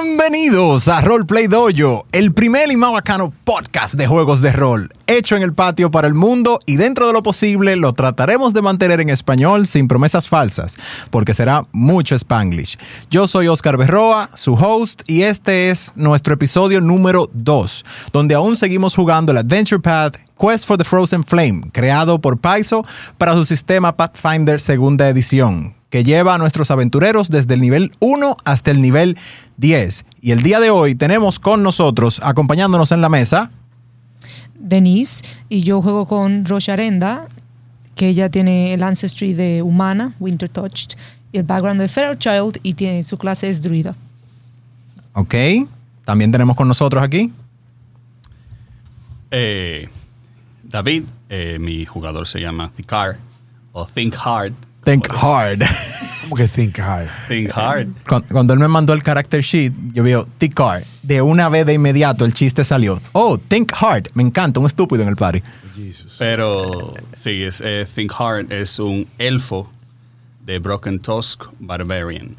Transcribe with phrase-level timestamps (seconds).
[0.00, 3.02] Bienvenidos a Roleplay Dojo, el primer y más
[3.44, 7.12] podcast de juegos de rol, hecho en el patio para el mundo y dentro de
[7.12, 10.78] lo posible lo trataremos de mantener en español sin promesas falsas,
[11.10, 12.78] porque será mucho spanglish.
[13.10, 18.56] Yo soy Oscar Berroa, su host, y este es nuestro episodio número 2, donde aún
[18.56, 22.86] seguimos jugando el Adventure Path Quest for the Frozen Flame, creado por Paizo
[23.18, 28.38] para su sistema Pathfinder segunda edición que lleva a nuestros aventureros desde el nivel 1
[28.46, 29.18] hasta el nivel
[29.62, 30.04] 10.
[30.20, 33.50] Y el día de hoy tenemos con nosotros, acompañándonos en la mesa,
[34.54, 37.28] Denise, y yo juego con Rocha Arenda,
[37.94, 40.98] que ella tiene el ancestry de humana, Winter Touched,
[41.32, 43.94] y el background de Fairchild, y tiene su clase es druida.
[45.14, 45.34] Ok.
[46.04, 47.32] También tenemos con nosotros aquí.
[49.30, 49.88] Eh,
[50.64, 53.18] David, eh, mi jugador se llama Thicar
[53.72, 54.54] o Think Hard.
[54.84, 55.60] Think hard.
[56.22, 57.08] ¿Cómo que think hard?
[57.28, 57.88] Think Hard.
[58.08, 60.82] Cuando, cuando él me mandó el character sheet, yo veo Think hard.
[61.02, 63.00] De una vez de inmediato el chiste salió.
[63.12, 64.08] Oh, Think hard.
[64.14, 65.42] Me encanta, un estúpido en el party.
[65.74, 66.16] Jesus.
[66.18, 69.70] Pero sí, es, eh, Think Hard es un elfo
[70.44, 72.36] de Broken Tusk Barbarian.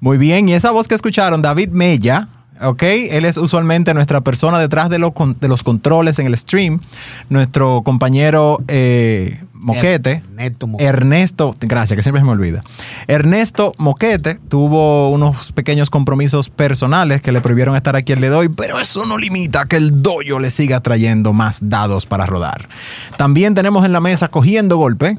[0.00, 2.28] Muy bien, y esa voz que escucharon, David Mella,
[2.60, 2.82] ¿ok?
[2.82, 6.80] Él es usualmente nuestra persona detrás de, lo con- de los controles en el stream.
[7.28, 10.22] Nuestro compañero eh, Moquete.
[10.36, 10.88] Ernesto Moquete.
[10.88, 12.60] Ernesto, gracias, que siempre se me olvida.
[13.08, 18.48] Ernesto Moquete tuvo unos pequeños compromisos personales que le prohibieron estar aquí el le doy,
[18.50, 22.68] pero eso no limita que el doyo le siga trayendo más dados para rodar.
[23.16, 25.18] También tenemos en la mesa cogiendo golpe.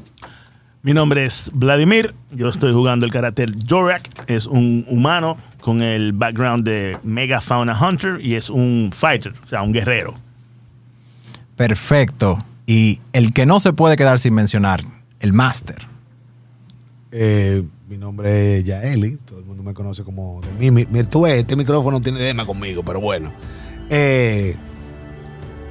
[0.82, 2.14] Mi nombre es Vladimir.
[2.30, 4.02] Yo estoy jugando el carácter Jorak.
[4.28, 9.46] Es un humano con el background de Mega Fauna Hunter y es un fighter, o
[9.46, 10.14] sea, un guerrero.
[11.56, 12.38] Perfecto.
[12.66, 14.82] Y el que no se puede quedar sin mencionar,
[15.20, 15.86] el máster.
[17.12, 19.18] Eh, mi nombre es Yaeli.
[19.24, 20.70] Todo el mundo me conoce como de mí.
[20.70, 23.32] Mi- mi- tú ves, este micrófono tiene tema conmigo, pero bueno.
[23.88, 24.56] Eh,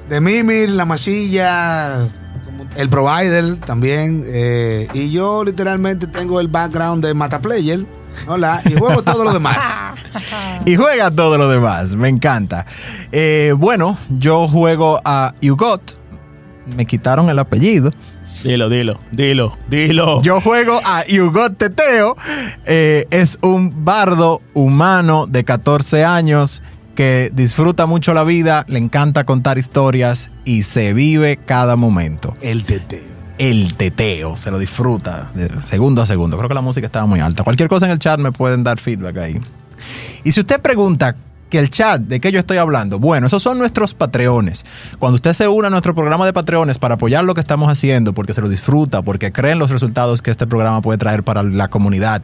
[0.09, 2.07] de Mimir, la masilla,
[2.77, 4.23] el provider también.
[4.25, 7.85] eh, y yo literalmente tengo el background de Mataplayer.
[8.27, 9.57] Hola, y juego todo lo demás.
[10.65, 12.65] Y juega todo lo demás, me encanta.
[13.11, 15.95] Eh, bueno, yo juego a Hugot.
[16.65, 17.91] Me quitaron el apellido.
[18.43, 20.21] Dilo, dilo, dilo, dilo.
[20.21, 22.15] Yo juego a Hugot Teteo.
[22.65, 26.61] Eh, es un bardo humano de 14 años
[26.95, 32.33] que disfruta mucho la vida, le encanta contar historias y se vive cada momento.
[32.41, 33.03] El teteo.
[33.37, 36.37] el teteo, se lo disfruta de segundo a segundo.
[36.37, 37.43] Creo que la música estaba muy alta.
[37.43, 39.41] Cualquier cosa en el chat me pueden dar feedback ahí.
[40.23, 41.15] Y si usted pregunta
[41.57, 42.99] el chat, ¿de qué yo estoy hablando?
[42.99, 44.65] Bueno, esos son nuestros patreones.
[44.99, 48.13] Cuando usted se une a nuestro programa de patreones para apoyar lo que estamos haciendo,
[48.13, 51.67] porque se lo disfruta, porque creen los resultados que este programa puede traer para la
[51.67, 52.21] comunidad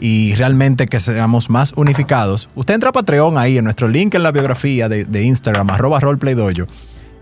[0.00, 4.22] y realmente que seamos más unificados, usted entra a Patreon ahí en nuestro link en
[4.22, 6.00] la biografía de, Instagram, arroba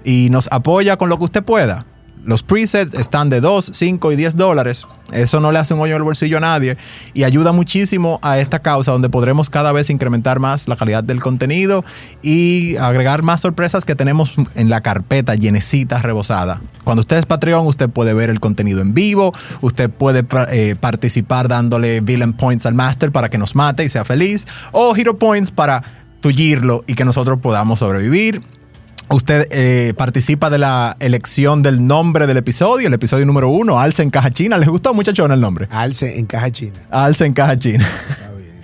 [0.05, 1.87] y nos apoya con lo que usted pueda.
[2.25, 4.87] Los presets están de 2, 5 y 10 dólares.
[5.13, 6.77] Eso no le hace un hoyo el bolsillo a nadie
[7.15, 11.21] y ayuda muchísimo a esta causa donde podremos cada vez incrementar más la calidad del
[11.21, 11.85] contenido
[12.23, 16.61] y agregar más sorpresas que tenemos en la carpeta llenecita, rebosada.
[16.85, 21.49] Cuando usted es Patreon, usted puede ver el contenido en vivo, usted puede eh, participar
[21.49, 25.51] dándole villain points al master para que nos mate y sea feliz o hero points
[25.51, 25.83] para
[26.21, 28.43] tullirlo y que nosotros podamos sobrevivir.
[29.11, 34.03] Usted eh, participa de la elección del nombre del episodio, el episodio número uno, Alce
[34.03, 34.59] en Caja China.
[34.59, 35.67] ¿Les gustó, muchachón, el nombre?
[35.71, 36.79] Alce en caja china.
[36.91, 37.89] Alce en Caja China.
[38.11, 38.61] Está bien.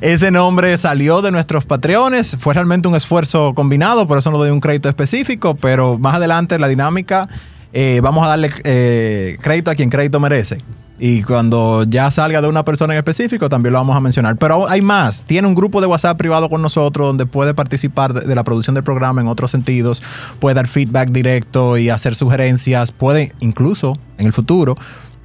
[0.00, 2.36] Ese nombre salió de nuestros patreones.
[2.40, 6.58] Fue realmente un esfuerzo combinado, por eso no doy un crédito específico, pero más adelante
[6.58, 7.28] la dinámica,
[7.72, 10.58] eh, vamos a darle eh, crédito a quien crédito merece.
[10.98, 14.36] Y cuando ya salga de una persona en específico, también lo vamos a mencionar.
[14.36, 15.24] Pero hay más.
[15.24, 18.84] Tiene un grupo de WhatsApp privado con nosotros donde puede participar de, la producción del
[18.84, 20.02] programa en otros sentidos.
[20.38, 22.92] Puede dar feedback directo y hacer sugerencias.
[22.92, 24.76] Puede incluso en el futuro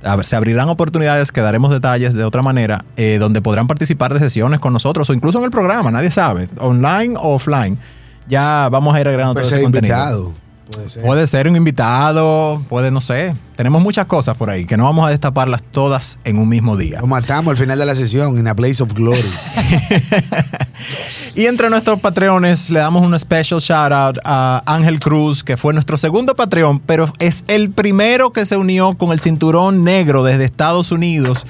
[0.01, 4.13] a ver, se abrirán oportunidades que daremos detalles de otra manera, eh, donde podrán participar
[4.13, 7.77] de sesiones con nosotros o incluso en el programa, nadie sabe, online o offline.
[8.29, 9.95] Ya vamos a ir agregando Puede todo ese contenido.
[9.95, 10.48] invitado.
[10.71, 11.03] Puede ser.
[11.03, 13.35] Puede ser un invitado, puede, no sé.
[13.55, 17.01] Tenemos muchas cosas por ahí que no vamos a destaparlas todas en un mismo día.
[17.01, 19.21] Lo matamos al final de la sesión en a Place of Glory.
[21.35, 25.73] Y entre nuestros patreones le damos un special shout out a Ángel Cruz, que fue
[25.73, 30.43] nuestro segundo patreon, pero es el primero que se unió con el cinturón negro desde
[30.43, 31.45] Estados Unidos.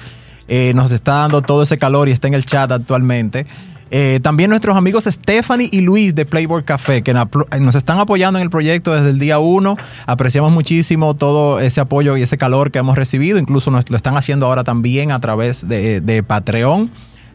[0.48, 3.46] Eh, nos está dando todo ese calor y está en el chat actualmente.
[3.90, 8.44] Eh, también nuestros amigos Stephanie y Luis de Playboard Café, que nos están apoyando en
[8.44, 9.76] el proyecto desde el día uno.
[10.06, 13.38] Apreciamos muchísimo todo ese apoyo y ese calor que hemos recibido.
[13.38, 16.90] Incluso nos lo están haciendo ahora también a través de, Patreon.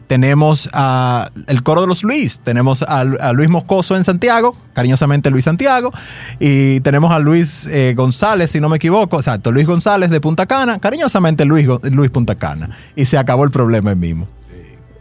[0.06, 5.44] tenemos a el coro de los Luis, tenemos a, Luis Moscoso en Santiago, cariñosamente Luis
[5.44, 5.92] Santiago,
[6.38, 10.46] y tenemos a Luis eh, González, si no me equivoco, exacto, Luis González de Punta
[10.46, 14.28] Cana, cariñosamente Luis, Luis Punta Cana, y se acabó el problema mismo.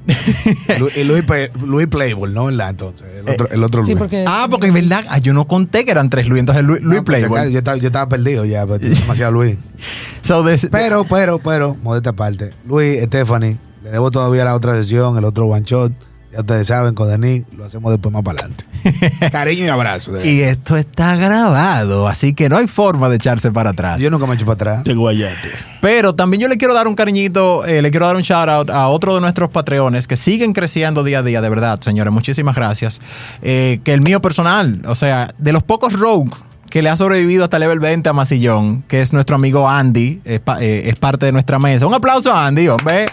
[0.80, 1.24] Luis,
[1.64, 2.46] Luis Playboy, ¿no?
[2.46, 2.70] ¿Verdad?
[2.70, 4.00] Entonces, el otro, el otro Sí, Luis.
[4.00, 4.26] porque.
[4.28, 6.98] Ah, porque es verdad, ah, yo no conté que eran tres Luis, entonces Luis, Luis
[6.98, 7.30] No, pues, Playboy.
[7.30, 9.58] Yo estaba, yo estaba- yo estaba perdido ya, pero tengo demasiado Luis.
[10.22, 12.52] So, Pero, pero, pero, modesta parte.
[12.66, 15.92] Luis, Stephanie, le debo todavía la otra sesión, el otro one shot.
[16.36, 18.66] Ya ustedes saben, con Denis, lo hacemos después más para adelante.
[19.32, 20.20] Cariño y abrazo.
[20.26, 24.02] y esto está grabado, así que no hay forma de echarse para atrás.
[24.02, 24.84] Yo nunca me echo para atrás.
[24.84, 25.52] Te guayate.
[25.80, 28.70] Pero también yo le quiero dar un cariñito, eh, le quiero dar un shout out
[28.70, 32.12] a otro de nuestros patreones que siguen creciendo día a día, de verdad, señores.
[32.12, 33.00] Muchísimas gracias.
[33.42, 36.32] Eh, que el mío personal, o sea, de los pocos rogue
[36.70, 40.42] que le ha sobrevivido hasta level 20 a Masillón, que es nuestro amigo Andy, es,
[40.42, 41.88] pa- eh, es parte de nuestra mesa.
[41.88, 43.06] Un aplauso a Andy, hombre.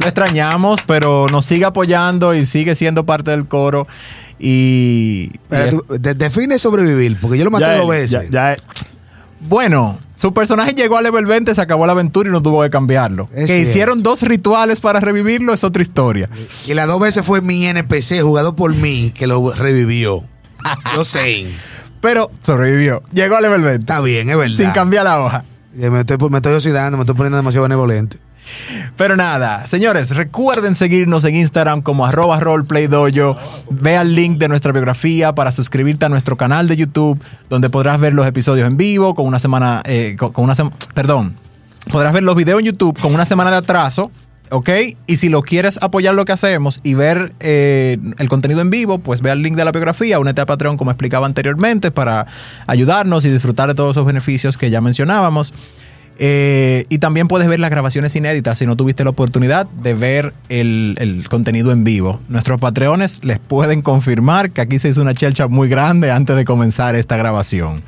[0.00, 3.86] Lo extrañamos, pero nos sigue apoyando y sigue siendo parte del coro.
[4.38, 8.30] Y, Pero y- tú, de- define sobrevivir, porque yo lo maté Ya, dos veces.
[8.30, 8.62] ya, ya,
[9.40, 12.70] Bueno, su personaje llegó a level 20, se acabó la aventura y no tuvo que
[12.70, 13.28] cambiarlo.
[13.32, 13.70] Es que cierto.
[13.70, 16.28] hicieron dos rituales para revivirlo es otra historia.
[16.66, 20.24] Y las dos veces fue mi NPC, jugado por mí, que lo revivió.
[20.94, 21.46] Yo sé.
[22.00, 23.02] Pero sobrevivió.
[23.12, 23.80] Llegó a level 20.
[23.80, 24.56] Está bien, es verdad.
[24.56, 25.44] Sin cambiar la hoja.
[25.76, 28.18] Y Me estoy, me estoy oxidando, me estoy poniendo demasiado benevolente.
[28.96, 33.36] Pero nada, señores, recuerden seguirnos en Instagram como arroba roleplaydojo.
[33.70, 38.00] Ve al link de nuestra biografía para suscribirte a nuestro canal de YouTube, donde podrás
[38.00, 41.36] ver los episodios en vivo con una semana, eh, con, una semana, perdón,
[41.90, 44.10] podrás ver los videos en YouTube con una semana de atraso.
[44.50, 44.70] ¿Ok?
[45.06, 48.98] Y si lo quieres apoyar lo que hacemos y ver eh, el contenido en vivo,
[48.98, 52.26] pues ve al link de la biografía, únete a Patreon como explicaba anteriormente para
[52.66, 55.52] ayudarnos y disfrutar de todos esos beneficios que ya mencionábamos.
[56.20, 60.34] Eh, y también puedes ver las grabaciones inéditas si no tuviste la oportunidad de ver
[60.48, 62.20] el, contenido en vivo.
[62.28, 66.44] Nuestros patreones les pueden confirmar que aquí se hizo una chelcha muy grande antes de
[66.44, 67.82] comenzar esta grabación.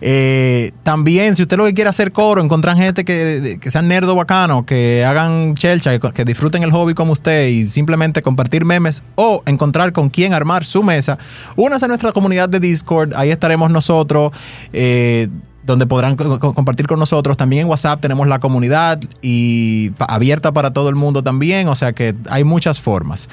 [0.00, 4.66] Eh, también, si usted lo que quiere hacer coro, encontrar gente que, sean nerdo bacano,
[4.66, 9.42] que hagan chelcha, que, que disfruten el hobby como usted y simplemente compartir memes o
[9.46, 11.18] encontrar con quién armar su mesa,
[11.54, 14.32] únase a nuestra comunidad de Discord, ahí estaremos nosotros.
[14.72, 15.28] eh,
[15.62, 17.36] donde podrán co- co- compartir con nosotros.
[17.36, 21.74] También en WhatsApp tenemos la comunidad y pa- abierta para todo el mundo también, o
[21.74, 23.28] sea que hay muchas formas.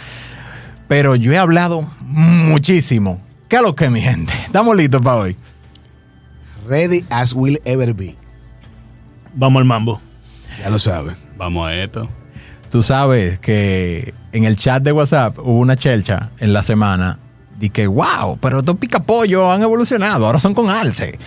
[0.88, 3.22] Pero yo he hablado muchísimo.
[3.50, 4.34] ¿Qué es lo que mi gente?
[4.46, 5.36] Estamos listos para hoy.
[6.68, 8.16] Ready as will ever be.
[9.34, 10.02] vamos al mambo.
[10.60, 11.16] Ya lo saben.
[11.38, 12.10] Vamos a esto.
[12.70, 17.20] Tú sabes que en el chat de WhatsApp hubo una chelcha en la semana.
[17.58, 21.18] Di que, wow, pero estos picapollos han evolucionado, ahora son con alce.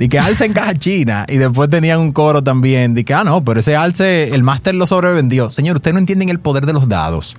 [0.00, 1.26] Di que alce en caja china.
[1.28, 2.94] Y después tenían un coro también.
[2.94, 5.50] Di que, ah, no, pero ese alce, el máster lo sobrevendió.
[5.50, 7.36] Señor, ustedes no entienden el poder de los dados.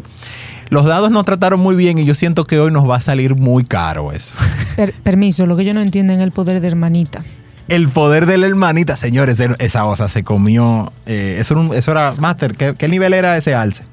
[0.69, 3.35] Los dados nos trataron muy bien y yo siento que hoy nos va a salir
[3.35, 4.35] muy caro eso.
[4.75, 7.23] Per- permiso, lo que yo no entiendo es el poder de hermanita.
[7.67, 10.93] El poder de la hermanita, señores, esa- esa osa se comió.
[11.07, 13.85] eh, eso, era un- eso era, máster, ¿qué, ¿qué nivel era ese alce?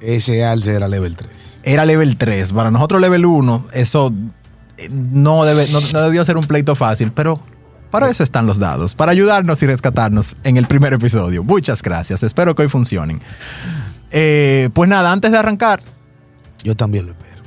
[0.00, 1.60] Ese alce era level 3.
[1.64, 2.52] era level 3.
[2.52, 4.12] Para nosotros level 1, eso
[4.90, 7.40] no, debe, no, no debió ser un pleito fácil, pero
[7.90, 11.42] para eso están los dados, para ayudarnos y rescatarnos en el primer episodio.
[11.42, 13.20] Muchas gracias, espero que hoy funcionen.
[14.10, 15.80] Eh, pues nada, antes de arrancar,
[16.64, 17.42] Yo también lo espero.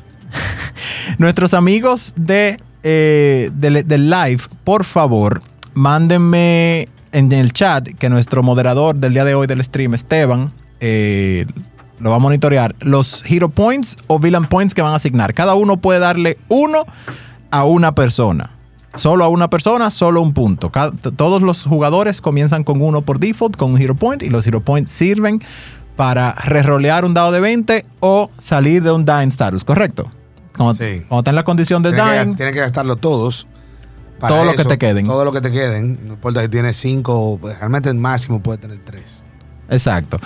[1.18, 5.42] nuestros amigos de, eh, del, del live, por favor,
[5.74, 11.46] mándenme en el chat que nuestro moderador del día de hoy del stream, Esteban, eh,
[12.02, 15.34] lo va a monitorear, los hero points o villain points que van a asignar.
[15.34, 16.86] Cada uno puede darle uno
[17.52, 18.52] a una persona.
[18.96, 20.70] Solo a una persona, solo un punto.
[20.70, 24.46] Cada- todos los jugadores comienzan con uno por default, con un hero point, y los
[24.46, 25.40] hero points sirven
[25.96, 30.10] para rerolear un dado de 20 o salir de un dying status, ¿correcto?
[30.58, 31.04] Cuando, Sí.
[31.08, 33.48] cuando está en la condición de Tienen que, dying, tienen que gastarlo todos.
[34.20, 35.08] Todo lo que te queden.
[35.08, 36.06] Todo lo que te queden.
[36.08, 39.26] No importa si tienes cinco, pues, realmente el máximo puede tener tres.
[39.72, 40.20] Exacto.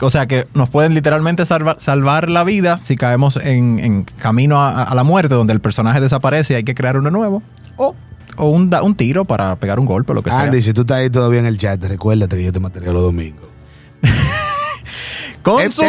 [0.00, 4.62] O sea que nos pueden literalmente salva- salvar la vida si caemos en, en camino
[4.62, 7.42] a, a la muerte, donde el personaje desaparece y hay que crear uno nuevo.
[7.76, 7.94] O,
[8.36, 10.40] o un, da- un tiro para pegar un golpe, lo que sea.
[10.44, 13.02] Andy, si tú estás ahí todavía en el chat, recuérdate que yo te mataré los
[13.02, 13.44] domingos.
[15.42, 15.82] Con su-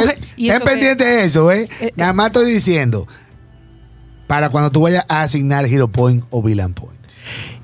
[0.65, 1.69] pendiente de eso, ¿eh?
[1.79, 3.07] Eh, Nada más estoy diciendo.
[4.27, 6.91] Para cuando tú vayas a asignar Hero Point o Villain Point.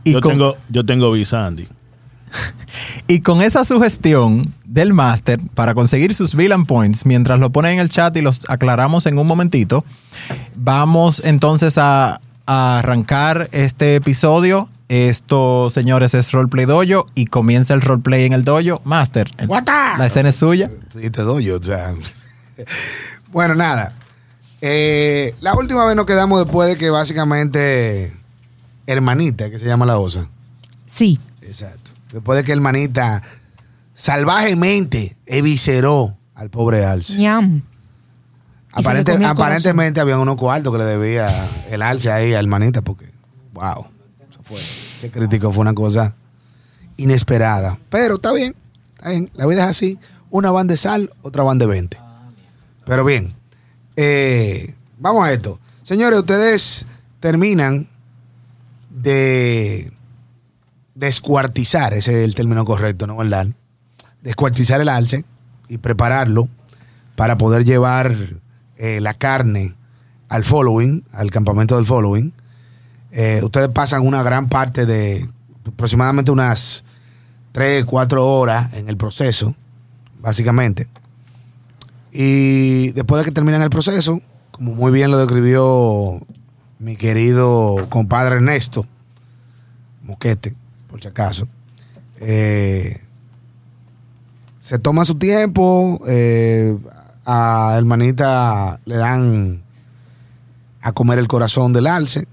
[0.03, 1.67] y, yo, con, tengo, yo tengo visa, Andy.
[3.07, 7.79] y con esa sugestión del máster para conseguir sus villain points, mientras lo ponen en
[7.79, 9.83] el chat y los aclaramos en un momentito,
[10.55, 14.69] vamos entonces a, a arrancar este episodio.
[14.89, 18.81] Esto, señores, es Roleplay Dojo y comienza el roleplay en el dojo.
[18.83, 19.47] Master, el-
[19.97, 20.69] la escena es suya.
[21.01, 21.93] Y te doy yo, o sea.
[23.31, 23.93] Bueno, nada.
[24.59, 28.11] Eh, la última vez nos quedamos después de que básicamente
[28.85, 30.27] hermanita, que se llama la osa.
[30.85, 31.17] Sí.
[31.41, 31.91] Exacto.
[32.11, 33.21] Después de que hermanita
[33.93, 37.17] salvajemente evisceró al pobre Alce.
[37.17, 37.61] Ñam.
[38.73, 41.27] Se Aparente- el aparentemente había unos cuartos que le debía
[41.69, 43.11] el Alce ahí a hermanita porque,
[43.53, 43.85] wow,
[44.29, 46.15] eso fue, ese crítico fue una cosa
[46.97, 47.77] inesperada.
[47.89, 48.55] Pero está bien,
[48.95, 49.29] está bien.
[49.33, 49.99] La vida es así.
[50.29, 51.97] Una van de sal, otra van de 20.
[52.85, 53.33] Pero bien,
[53.97, 55.59] eh, vamos a esto.
[55.83, 56.85] Señores, ustedes
[57.19, 57.87] terminan
[58.89, 59.91] de
[61.01, 63.47] descuartizar, ese es el término correcto, ¿no, verdad?
[64.21, 65.25] Descuartizar el alce
[65.67, 66.47] y prepararlo
[67.15, 68.15] para poder llevar
[68.77, 69.73] eh, la carne
[70.29, 72.31] al following, al campamento del following.
[73.11, 75.27] Eh, ustedes pasan una gran parte de
[75.67, 76.83] aproximadamente unas
[77.53, 79.55] 3, 4 horas en el proceso,
[80.19, 80.87] básicamente.
[82.11, 86.21] Y después de que terminan el proceso, como muy bien lo describió
[86.77, 88.85] mi querido compadre Ernesto,
[90.03, 90.60] Moquete,
[90.91, 91.47] por si acaso,
[92.19, 93.01] eh,
[94.59, 96.77] se toma su tiempo, eh,
[97.25, 99.63] a hermanita le dan
[100.81, 102.27] a comer el corazón del alce,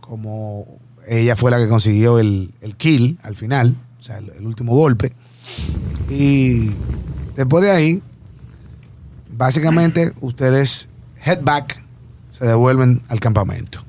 [0.00, 0.66] como
[1.06, 5.12] ella fue la que consiguió el, el kill al final, o sea, el, último golpe.
[6.08, 6.70] Y
[7.36, 8.02] después de ahí,
[9.30, 10.88] básicamente ustedes
[11.24, 11.82] head back,
[12.30, 13.84] se devuelven al campamento.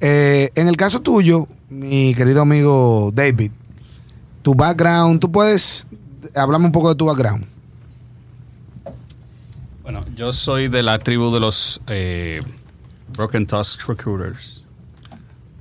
[0.00, 3.52] Eh, en el caso tuyo, mi querido amigo David,
[4.42, 5.86] tu background, tú puedes
[6.34, 7.46] hablarme un poco de tu background.
[9.82, 12.42] Bueno, yo soy de la tribu de los eh,
[13.16, 14.64] Broken Tusk Recruiters.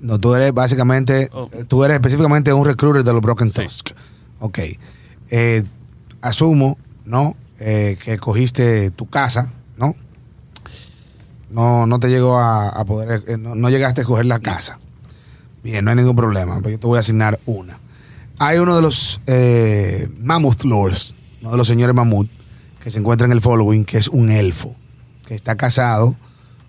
[0.02, 1.50] No, tú eres básicamente, Oh.
[1.52, 3.64] eh, tú eres específicamente un recruiter de los Broken Sí.
[3.64, 3.90] Tusk.
[4.40, 4.60] Ok.
[5.30, 5.64] Eh,
[6.22, 7.36] asumo, ¿no?
[7.60, 9.94] Eh, que cogiste tu casa, ¿no?
[11.50, 14.80] No, no te llegó a, a poder, eh, no, no llegaste a escoger la casa.
[15.64, 17.80] Bien, no hay ningún problema, pero yo te voy a asignar una.
[18.38, 22.28] Hay uno de los eh, Mammoth Lords, uno de los señores Mammoth,
[22.82, 24.74] que se encuentra en el following, que es un elfo,
[25.28, 26.16] que está casado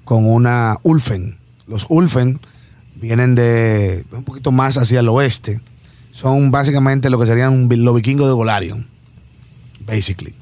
[0.04, 1.38] con una Ulfen.
[1.68, 2.40] Los Ulfen
[2.96, 5.60] vienen de un poquito más hacia el oeste.
[6.10, 8.86] Son básicamente lo que serían los vikingos de Golarion,
[9.86, 10.34] basically.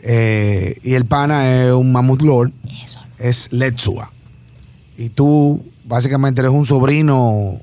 [0.00, 2.52] Eh, y el pana es un Mammoth Lord,
[3.18, 4.10] es Letsua.
[4.96, 7.58] Y tú básicamente eres un sobrino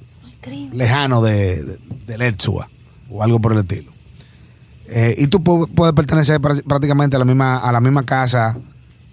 [0.74, 1.77] lejano de, de,
[2.08, 2.67] de Letsua
[3.10, 3.91] o algo por el estilo.
[4.88, 8.58] Eh, y tú pu- puedes pertenecer prá- prácticamente a la misma, a la misma casa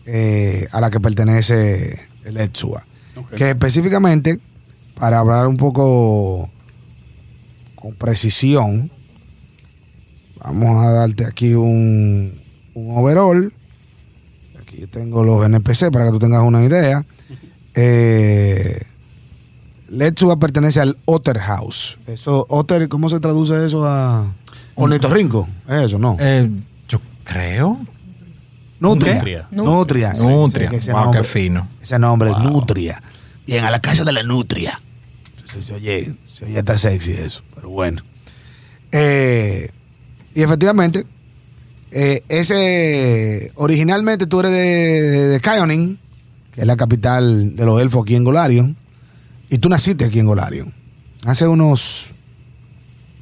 [0.04, 2.84] eh, a la que pertenece el Letsua.
[3.16, 3.34] Ok.
[3.34, 4.38] Que específicamente,
[4.98, 6.50] para hablar un poco
[7.76, 8.90] con precisión,
[10.44, 12.38] vamos a darte aquí un,
[12.74, 13.52] un overall.
[14.60, 17.04] Aquí yo tengo los NPC para que tú tengas una idea.
[17.74, 18.82] Eh,
[19.92, 21.98] Letsua pertenece al Otter House.
[22.06, 24.26] Eso, Otter, ¿cómo se traduce eso a
[24.74, 25.48] ornitorrinco?
[25.68, 25.98] ¿Es eso?
[25.98, 26.16] No.
[26.18, 26.48] Eh,
[26.88, 27.78] yo creo.
[28.80, 29.14] Nutria.
[29.14, 29.46] Nutria.
[29.52, 30.14] Nutria.
[30.14, 30.64] sí, Nutria.
[30.68, 31.68] sí, que ese Wow, nombre- qué fino.
[31.82, 33.02] Ese nombre es Nutria.
[33.46, 34.80] Bien, a la casa de la Nutria.
[35.46, 38.02] Se, se oye, se oye está sexy eso, pero bueno.
[38.90, 39.70] Eh,
[40.34, 41.04] y efectivamente,
[41.90, 45.98] eh, ese originalmente tú eres de, de, de Kyonin,
[46.54, 48.76] que es la capital de los elfos aquí en Golarion,
[49.52, 50.72] y tú naciste aquí en Golarion.
[51.26, 52.06] Hace unos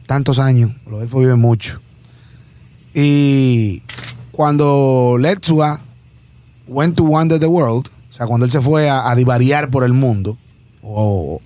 [0.06, 1.80] tantos años, los elfos viven mucho.
[2.94, 3.82] Y
[4.30, 5.80] cuando Letsua
[6.68, 9.82] went to wander the world, o sea, cuando él se fue a, a divariar por
[9.82, 10.38] el mundo,
[10.82, 11.40] o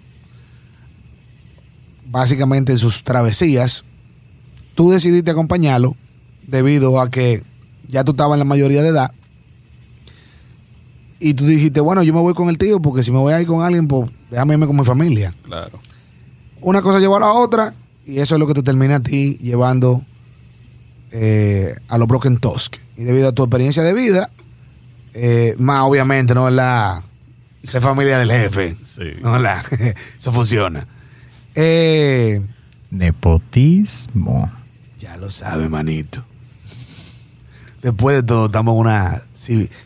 [2.10, 3.84] básicamente en sus travesías,
[4.74, 5.96] tú decidiste acompañarlo
[6.46, 7.42] debido a que
[7.88, 9.12] ya tú estabas en la mayoría de edad.
[11.26, 13.40] Y tú dijiste, bueno, yo me voy con el tío porque si me voy a
[13.40, 15.33] ir con alguien, pues déjame irme con mi familia.
[15.45, 15.81] Claro.
[16.61, 17.73] Una cosa llevó a la otra
[18.07, 20.02] y eso es lo que te termina a ti llevando
[21.12, 22.76] eh, a los Broken Tusk.
[22.99, 24.28] Y debido a tu experiencia de vida,
[25.14, 26.50] eh, más obviamente, ¿no?
[26.50, 27.02] La
[27.66, 28.75] ser familia del jefe.
[28.85, 29.14] Sí.
[29.23, 29.38] ¿no?
[29.38, 29.64] La-
[30.19, 30.87] eso funciona.
[31.54, 32.43] Eh,
[32.90, 34.52] Nepotismo.
[35.00, 36.23] ya lo sabe, manito.
[37.83, 39.23] Después de todo, estamos en una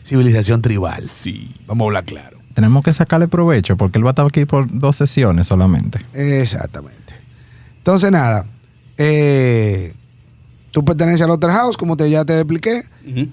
[0.03, 1.07] civilización tribal.
[1.07, 1.55] Sí.
[1.67, 2.37] Vamos a hablar claro.
[2.53, 5.99] Tenemos que sacarle provecho porque él va a estar aquí por dos sesiones solamente.
[6.13, 7.13] Exactamente.
[7.77, 8.45] Entonces, nada.
[8.97, 9.93] eh,
[10.71, 12.83] tú perteneces al Otter House, como te, ya te expliqué,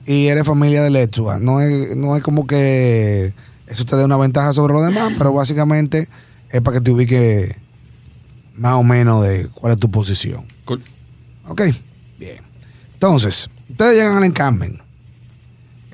[0.07, 1.39] y eres familia de Lechua.
[1.41, 3.33] No es, no es como que
[3.67, 6.09] eso te dé una ventaja sobre los demás, pero básicamente
[6.51, 7.55] es para que te ubiques
[8.57, 10.45] más o menos de cuál es tu posición.
[10.65, 10.83] Cool.
[11.49, 11.63] Ok,
[12.19, 12.39] bien.
[12.95, 14.81] Entonces, ustedes llegan al encampment.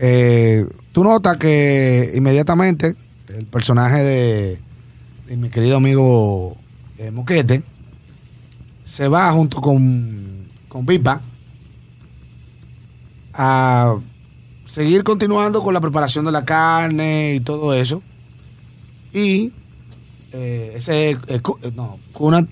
[0.05, 2.97] Eh, tú notas que inmediatamente
[3.37, 4.59] el personaje de,
[5.29, 6.57] de mi querido amigo
[6.99, 7.63] eh, Moquete
[8.85, 11.21] se va junto con, con Pipa
[13.35, 13.95] a
[14.69, 18.03] seguir continuando con la preparación de la carne y todo eso.
[19.15, 19.53] Y
[20.33, 21.41] eh, ese eh, eh,
[21.77, 22.47] no, Kunat,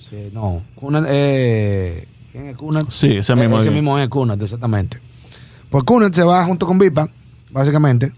[0.00, 2.90] sí, no, Kunat, eh, ¿quién es Kunat?
[2.90, 3.74] Sí, ese mismo Eh, ese es.
[3.74, 4.98] mismo es Kunat, exactamente.
[5.70, 7.08] Pues Kunat se va junto con Vipa,
[7.52, 8.12] básicamente,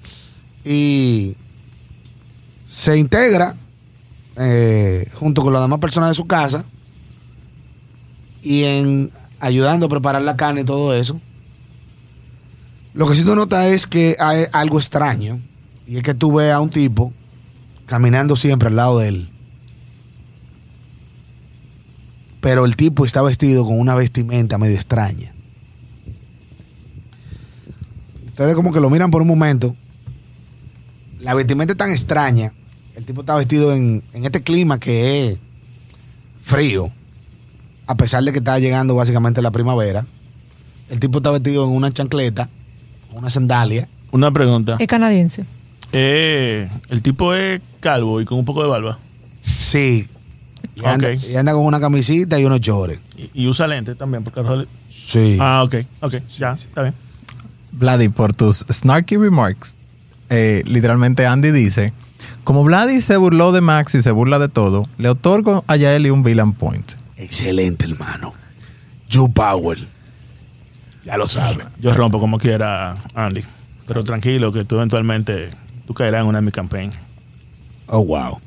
[0.65, 1.37] y
[2.71, 3.55] se integra
[4.37, 6.65] eh, junto con las demás personas de su casa
[8.43, 11.21] y en ayudando a preparar la carne y todo eso.
[12.95, 15.39] Lo que sí tú notas es que hay algo extraño
[15.87, 17.13] y es que tú ves a un tipo
[17.87, 19.29] caminando siempre al lado de él.
[22.41, 25.32] Pero el tipo está vestido con una vestimenta medio extraña.
[28.33, 29.75] Ustedes como que lo miran por un momento.
[31.21, 32.53] La vestimenta es tan extraña.
[32.97, 35.39] El tipo está vestido en, en este clima que es
[36.43, 36.91] frío.
[37.87, 40.05] A pesar de que está llegando básicamente la primavera.
[40.91, 42.49] El tipo está vestido en una chancleta,
[43.13, 43.89] una sandalia.
[44.11, 44.77] Una pregunta.
[44.79, 45.45] Es canadiense.
[45.93, 48.99] Eh, el tipo es calvo y con un poco de barba.
[49.43, 50.07] Sí.
[50.77, 51.23] Y anda, Ok.
[51.25, 52.99] y anda con una camisita y unos chores.
[53.17, 55.37] Y, y usa lentes también, porque Sí.
[55.41, 56.95] Ah, ok, ok, ya, está bien.
[57.73, 59.77] Vladi, por tus snarky remarks,
[60.31, 61.93] eh, literalmente Andy dice,
[62.45, 66.11] como Vladi se burló de Max y se burla de todo, le otorgo a Yaeli
[66.11, 66.93] un villain point.
[67.17, 68.35] Excelente, hermano.
[69.11, 69.87] Joe Powell.
[71.05, 71.65] Ya lo sabe.
[71.81, 73.43] Yo rompo como quiera, Andy.
[73.87, 75.51] Pero tranquilo, que tú eventualmente
[75.87, 76.97] tú caerás en una de mis campañas.
[77.89, 78.41] Oh, wow.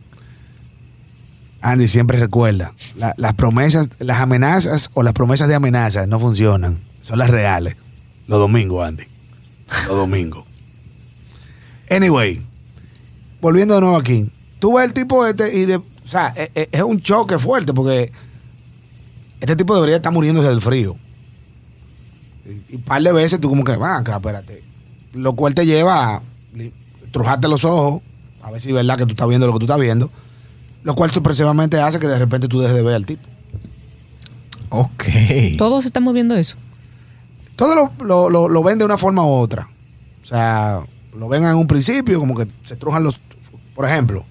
[1.61, 6.77] Andy siempre recuerda, la- las promesas, las amenazas o las promesas de amenazas no funcionan.
[7.01, 7.75] Son las reales.
[8.27, 9.03] Los domingos, Andy.
[9.87, 10.45] Los domingos.
[11.89, 12.41] Anyway,
[13.41, 14.29] volviendo de nuevo aquí.
[14.59, 17.73] Tú ves el tipo este y de, o sea, e- e- es, un choque fuerte
[17.73, 18.11] porque
[19.39, 20.95] este tipo debería estar muriéndose del frío.
[22.45, 24.63] Y, y par de veces tú como que, va acá, espérate.
[25.13, 26.21] Lo cual te lleva a
[27.11, 28.01] trujarte los ojos,
[28.41, 30.09] a ver si es verdad que tú estás viendo lo que tú estás viendo.
[30.83, 33.23] Lo cual sorpresivamente hace que de repente tú dejes de ver al tipo.
[34.69, 35.05] Ok.
[35.57, 36.57] Todos estamos viendo eso.
[37.55, 39.67] Todo lo, lo, lo- lo ven de una forma u otra.
[40.23, 40.81] O sea,
[41.17, 43.17] lo ven en un principio, como que se trujan los.
[43.75, 44.23] Por ejemplo,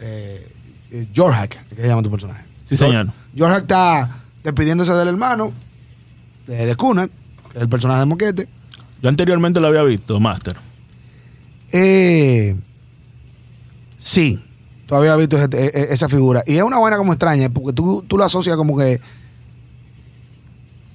[0.00, 0.46] eh,
[0.90, 2.42] eh, Jorhack, ¿qué se llama tu personaje?
[2.66, 3.08] Sí, señor.
[3.36, 4.10] Jorhack está
[4.42, 5.52] despidiéndose del hermano
[6.46, 7.10] de, de que
[7.54, 8.48] es el personaje de Moquete.
[9.02, 10.56] Yo anteriormente lo había visto, Master.
[11.72, 12.56] Eh,
[13.96, 14.42] sí,
[14.86, 16.42] todavía he visto ese- e- e- esa figura.
[16.46, 19.00] Y es una buena como extraña, porque tú, tú lo asocias como que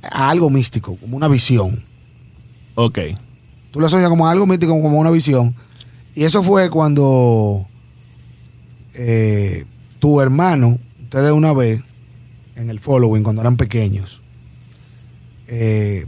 [0.04, 1.82] a algo místico, como una visión.
[2.76, 3.00] Ok.
[3.72, 5.56] Tú lo asocias como algo místico, como una visión.
[6.16, 7.66] Y eso fue cuando
[8.94, 9.66] eh,
[10.00, 11.82] tu hermano, ustedes una vez,
[12.56, 14.22] en el following, cuando eran pequeños,
[15.48, 16.06] eh,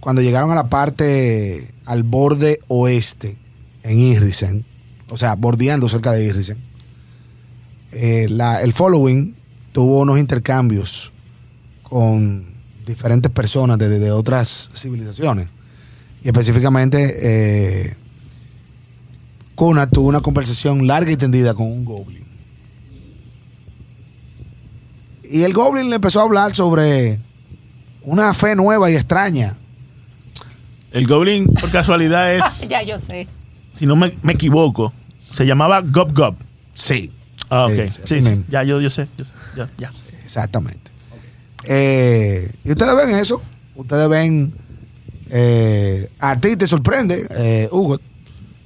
[0.00, 3.36] cuando llegaron a la parte, al borde oeste,
[3.82, 4.64] en Irrisen,
[5.08, 6.56] o sea, bordeando cerca de Irrisen,
[7.92, 8.26] eh,
[8.62, 9.34] el following
[9.72, 11.12] tuvo unos intercambios
[11.82, 12.51] con
[12.86, 15.48] diferentes personas de, de- otras civilizaciones.
[16.24, 17.18] Y específicamente,
[17.86, 17.96] eh,
[19.54, 22.22] Kuna tuvo una conversación larga y tendida con un goblin.
[25.30, 27.18] Y el goblin le empezó a hablar sobre
[28.02, 29.54] una fe nueva y extraña.
[30.92, 33.26] El Goblin, por casualidad, es, Ya yo sé.
[33.78, 34.92] si no me, me equivoco,
[35.22, 36.34] se llamaba Gob Gob.
[36.74, 37.10] Sí.
[37.48, 37.90] Ah, ok.
[38.04, 38.18] Sí.
[38.48, 39.08] Ya, yo, yo sé.
[39.16, 39.90] yo sé, ya, ya.
[40.24, 40.81] Exactamente.
[41.64, 43.40] Eh, y ustedes ven eso.
[43.76, 44.52] Ustedes ven.
[45.30, 47.98] eh, a ti te sorprende, eh, Hugo.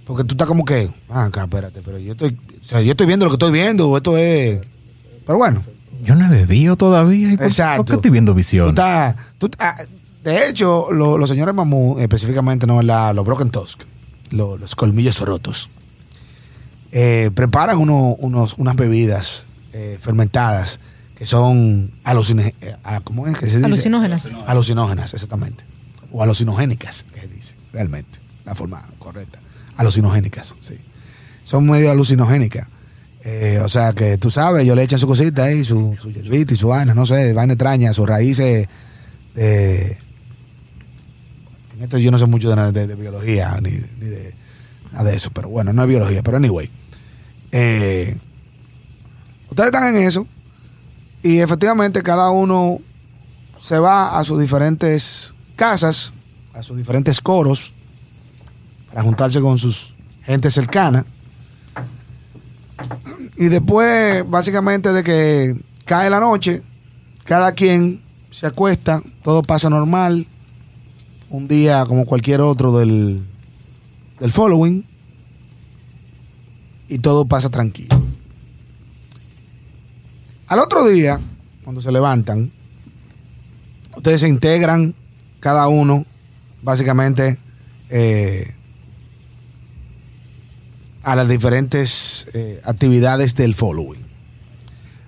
[0.07, 0.89] Porque tú estás como que.
[1.09, 2.37] Ah, acá, espérate, pero yo estoy.
[2.61, 3.97] O sea, yo estoy viendo lo que estoy viendo.
[3.97, 4.61] Esto es.
[5.27, 5.63] Pero bueno.
[6.05, 7.33] Yo no he bebido todavía.
[7.33, 7.79] ¿y por- Exacto.
[7.85, 8.69] ¿Por qué estoy viendo Tú visión?
[8.69, 9.77] estás- tú- ah,
[10.23, 13.83] de hecho, lo- los señores Mamú, específicamente no la, los Broken Tusk,
[14.31, 15.71] lo- los colmillos rotos,
[17.35, 19.45] preparan uno- unos, unas bebidas
[20.01, 20.79] fermentadas
[21.17, 23.65] que son alucine, eh, ah, ¿cómo es que se dice?
[23.67, 24.31] Alucinógenas.
[24.47, 25.65] Alucinógenas, exactamente.
[26.13, 29.39] O alucinogénicas, que se dice, realmente, la forma correcta.
[29.77, 30.75] Alucinogénicas, sí.
[31.45, 32.67] Son medio alucinogénicas.
[33.25, 36.55] Eh, o sea que tú sabes, ellos le echan su cosita ahí, su, su hierbita
[36.55, 38.69] y su vaina, no sé, vaina extraña, sus raíces
[39.35, 39.97] de.
[41.77, 44.35] En esto yo no sé mucho de, de- de biología ni, ni de
[44.93, 46.71] nada de eso, pero bueno, no es biología, pero anyway.
[47.53, 48.17] Eh,
[49.51, 50.27] ustedes están en eso
[51.27, 52.79] y efectivamente cada uno
[53.61, 56.13] se va a sus diferentes casas,
[56.55, 57.73] a sus diferentes coros
[58.91, 61.05] para juntarse con sus gente cercana.
[63.37, 66.63] Y después, básicamente, de que cae la noche,
[67.25, 70.29] cada quien se acuesta, todo pasa normal.
[71.29, 73.21] Un día como cualquier otro del,
[74.21, 74.85] del following.
[76.89, 77.96] Y todo pasa tranquilo.
[80.49, 81.19] Al otro día,
[81.65, 82.53] cuando se levantan,
[83.97, 84.95] ustedes se integran
[85.41, 86.05] cada uno,
[86.63, 87.37] básicamente,
[87.91, 88.53] eh,
[91.03, 94.01] a las diferentes eh, actividades del following.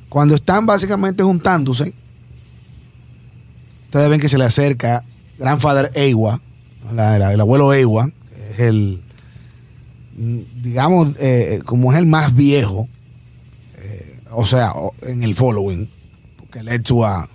[0.08, 1.92] Cuando están básicamente juntándose,
[3.84, 5.04] ustedes ven que se le acerca
[5.38, 6.40] Grandfather Ewa,
[6.90, 8.10] el abuelo Ewa,
[8.54, 9.00] es el,
[10.16, 12.88] digamos, eh, como es el más viejo,
[14.32, 15.88] o sea, en el following,
[16.38, 17.28] porque Letsu ha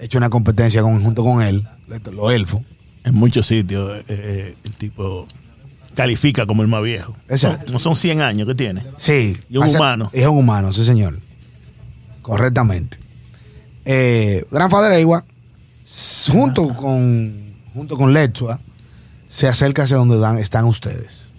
[0.00, 1.66] hecho una competencia con- junto con él,
[2.12, 2.62] los elfos.
[3.04, 5.26] En muchos sitios eh, eh, el tipo
[5.94, 7.14] califica como el más viejo.
[7.28, 7.72] Exacto.
[7.72, 8.82] No son 100 años que tiene.
[8.96, 9.36] Sí.
[9.50, 10.08] Y un humano.
[10.12, 11.18] Es un humano, sí, señor.
[12.22, 12.98] Correctamente.
[13.84, 15.24] Eh, Grandfather Ewa,
[15.84, 17.34] s- junto con,
[17.74, 18.60] junto con Lechua,
[19.28, 21.30] se acerca hacia donde dan- están ustedes.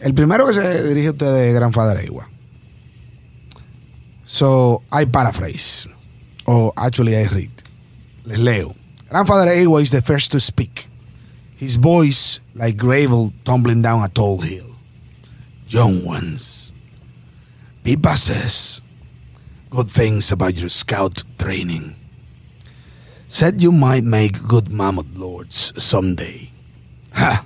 [0.00, 2.26] El primero que se dirige a ustedes es Grandfather Ewa.
[4.24, 5.88] So, I paraphrase.
[6.46, 7.50] Or actually, I read.
[8.24, 8.74] Les leo.
[9.10, 10.86] Grandfather Ewa is the first to speak.
[11.58, 14.66] His voice like gravel tumbling down a tall hill.
[15.68, 16.72] Young ones,
[17.84, 18.82] Pipa says
[19.68, 21.94] good things about your scout training.
[23.28, 26.50] Said you might make good mammoth lords someday.
[27.14, 27.44] Ha!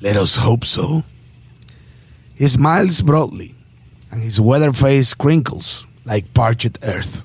[0.00, 1.04] Let us hope so.
[2.36, 3.54] He smiles broadly,
[4.10, 7.22] and his weather face crinkles like parched earth.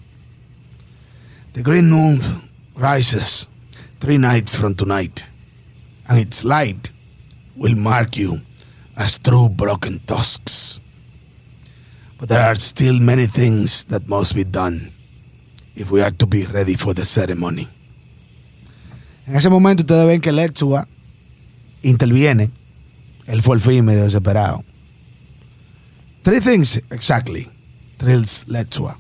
[1.54, 2.20] The green moon
[2.76, 3.48] rises
[4.00, 5.26] three nights from tonight
[6.08, 6.92] and its light
[7.56, 8.40] will mark you
[8.96, 10.80] as true broken tusks.
[12.20, 14.92] But there are still many things that must be done
[15.76, 17.68] if we are to be ready for the ceremony.
[19.28, 20.88] En ese momento ustedes ven que Letsua
[21.84, 22.50] interviene.
[23.28, 24.64] Él fue el fin medio desesperado.
[26.28, 27.48] Three things exactly
[28.00, 28.98] thrills Letsua.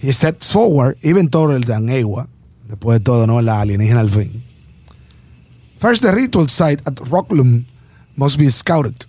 [0.00, 2.26] He steps forward, even taller than Ewa.
[2.66, 3.40] Después de todo, ¿no?
[3.40, 4.42] La alienígena al fin.
[5.78, 7.66] First, the ritual site at Rocklum
[8.16, 9.06] must be scouted,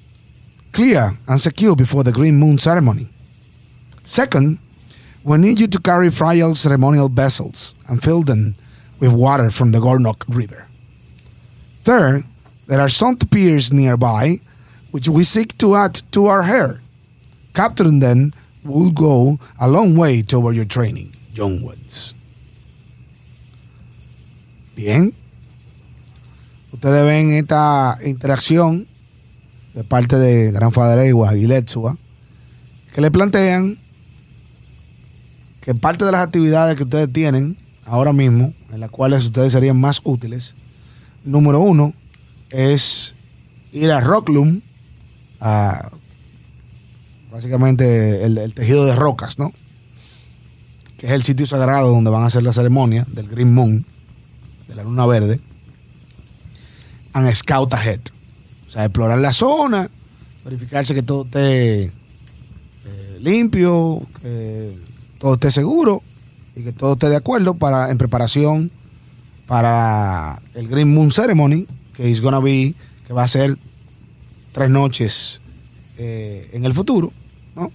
[0.72, 3.10] clear, and secure before the Green Moon ceremony.
[4.06, 4.60] Second,
[5.24, 8.54] we need you to carry fragile ceremonial vessels and fill them
[9.00, 10.68] with water from the Gornok River.
[11.86, 12.24] Third,
[12.68, 14.42] there are some piers nearby
[14.92, 16.82] which we seek to add to our hair.
[17.54, 18.32] Capturing them
[18.64, 22.14] will go a long way toward your training, young ones.
[24.76, 25.14] Bien.
[26.72, 28.86] Ustedes ven esta interacción
[29.74, 31.98] de parte de Grandfather Ewa y Letsua
[32.94, 33.78] que le plantean
[35.62, 39.80] que parte de las actividades que ustedes tienen ahora mismo, en las cuales ustedes serían
[39.80, 40.56] más útiles,
[41.26, 41.94] número uno
[42.50, 43.16] es
[43.72, 44.62] ir a Rocklum,
[47.32, 49.52] básicamente el, el tejido de rocas, ¿no?
[50.98, 53.86] Que es el sitio sagrado donde van a hacer la ceremonia del Green Moon,
[54.68, 55.40] de la luna verde,
[57.14, 58.00] and scout ahead.
[58.68, 59.90] O sea, explorar la zona,
[60.44, 61.92] verificarse que todo esté eh,
[63.22, 64.78] limpio, que
[65.20, 66.04] todo esté seguro
[66.56, 68.72] y que todo esté de acuerdo para en preparación
[69.48, 72.76] para el Green Moon Ceremony, que is gonna be,
[73.08, 73.58] que va a ser
[74.58, 75.40] tres noches
[76.00, 77.14] eh, en el futuro,
[77.56, 77.72] ¿no?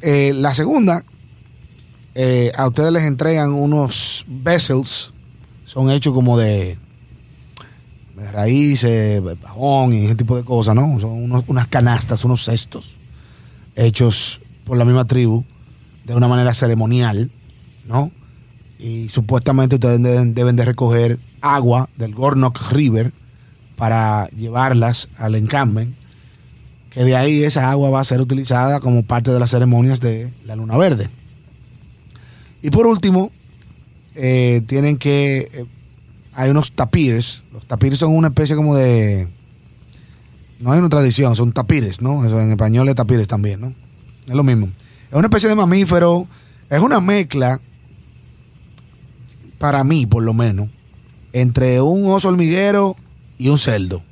[0.00, 1.04] Eh, la segunda,
[2.14, 5.12] eh, a ustedes les entregan unos vessels,
[5.66, 6.78] son hechos como de,
[8.16, 10.98] de raíces, de pajón y ese tipo de cosas, ¿no?
[10.98, 12.94] Son unas canastas, unos cestos,
[13.76, 15.44] hechos por la misma tribu,
[16.06, 17.30] de una manera ceremonial,
[17.86, 18.10] ¿no?
[18.78, 23.12] Y supuestamente ustedes deben, deben de recoger agua del Gornok River
[23.82, 25.92] para llevarlas al encamben,
[26.90, 30.30] que de ahí esa agua va a ser utilizada como parte de las ceremonias de
[30.46, 31.10] la Luna Verde.
[32.62, 33.32] Y por último,
[34.14, 35.50] eh, tienen que...
[35.52, 35.64] eh,
[36.32, 37.42] hay unos tapires.
[37.52, 39.26] Los tapires son una especie como de...
[40.60, 42.24] No hay una tradición, son tapires, ¿no?
[42.24, 43.74] Eso en español es tapires también, ¿no?
[44.28, 44.68] Es lo mismo.
[45.10, 46.28] Es una especie de mamífero.
[46.70, 47.58] Es una mezcla,
[49.58, 50.68] para mí por lo menos,
[51.32, 52.94] entre un oso hormiguero
[53.42, 54.02] y un cerdo.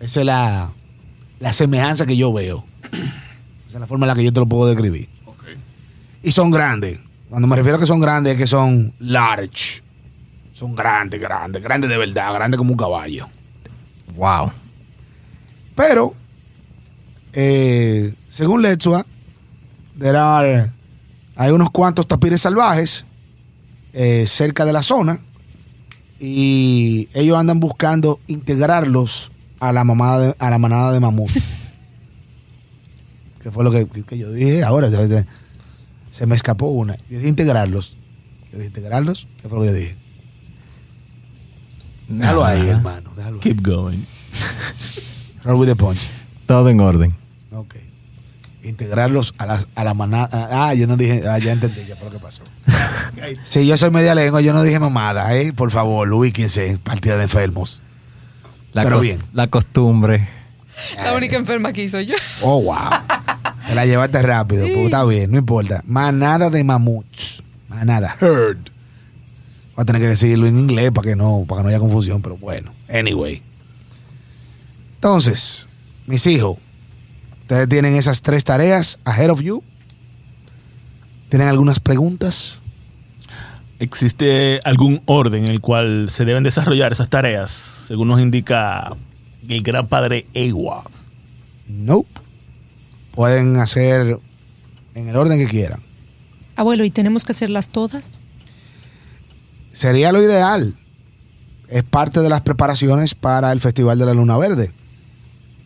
[0.00, 0.70] Esa es la,
[1.40, 2.64] la semejanza que yo veo.
[3.68, 5.08] Esa es la forma en la que yo te lo puedo describir.
[6.22, 6.98] Y son grandes.
[7.30, 9.82] Cuando me refiero a que son grandes, es que son large.
[10.54, 13.26] Son grandes, grandes, grandes de verdad, grandes como un caballo.
[14.16, 14.52] Wow.
[15.74, 16.14] Pero,
[17.32, 18.62] eh, según
[20.16, 20.70] are-
[21.36, 23.04] hay unos cuantos tapires salvajes
[23.94, 25.18] eh, cerca de la zona
[26.24, 31.30] y ellos andan buscando integrarlos a la, mamada de- a la manada de mamut.
[33.42, 34.88] que fue lo que, que- que yo dije ahora.
[36.12, 36.94] Se me escapó una.
[37.10, 37.96] Yo dije integrarlos.
[38.52, 39.26] Yo dije integrarlos.
[39.42, 39.96] ¿Qué fue lo que yo dije?
[42.08, 43.10] Déjalo ahí, hermano.
[43.16, 43.40] Déjalo ahí.
[43.40, 43.98] Keep going.
[45.44, 46.08] Roll with the punch.
[46.46, 47.14] Todo en orden.
[47.52, 47.74] Ok.
[48.62, 50.48] Integrarlos a la, a la manada.
[50.50, 51.22] Ah, yo no dije.
[51.28, 52.42] Ah, ya entendí, ya fue lo que pasó.
[53.44, 55.52] Si yo soy media lengua, yo no dije mamada, ¿eh?
[55.52, 57.80] Por favor, ubíquense, partida de enfermos.
[58.72, 59.18] La Pero bien.
[59.32, 60.28] La costumbre.
[60.96, 62.14] La única enferma que soy yo.
[62.42, 62.76] Oh, wow.
[63.66, 65.82] Te la llevaste rápido, pues está bien, no importa.
[65.86, 67.42] Manada de mamuts.
[67.68, 68.16] Manada.
[68.20, 68.58] Herd.
[69.74, 72.22] Voy a tener que decirlo en inglés para que no, para que no haya confusión,
[72.22, 72.72] pero bueno.
[72.88, 73.42] Anyway.
[74.96, 75.68] Entonces,
[76.06, 76.58] mis hijos,
[77.52, 79.62] ustedes tienen esas tres tareas ahead of you.
[81.28, 82.62] ¿Tienen algunas preguntas?
[83.78, 87.50] ¿Existe algún orden en el cual se deben desarrollar esas tareas,
[87.88, 88.96] según nos indica
[89.46, 90.82] el gran padre Ewa?
[91.68, 92.08] Nope.
[93.14, 94.18] Pueden hacer
[94.94, 95.80] en el orden que quieran.
[96.56, 98.06] Abuelo, ¿y tenemos que hacerlas todas?
[99.74, 100.74] Sería lo ideal.
[101.68, 104.72] Es parte de las preparaciones para el Festival de la Luna Verde.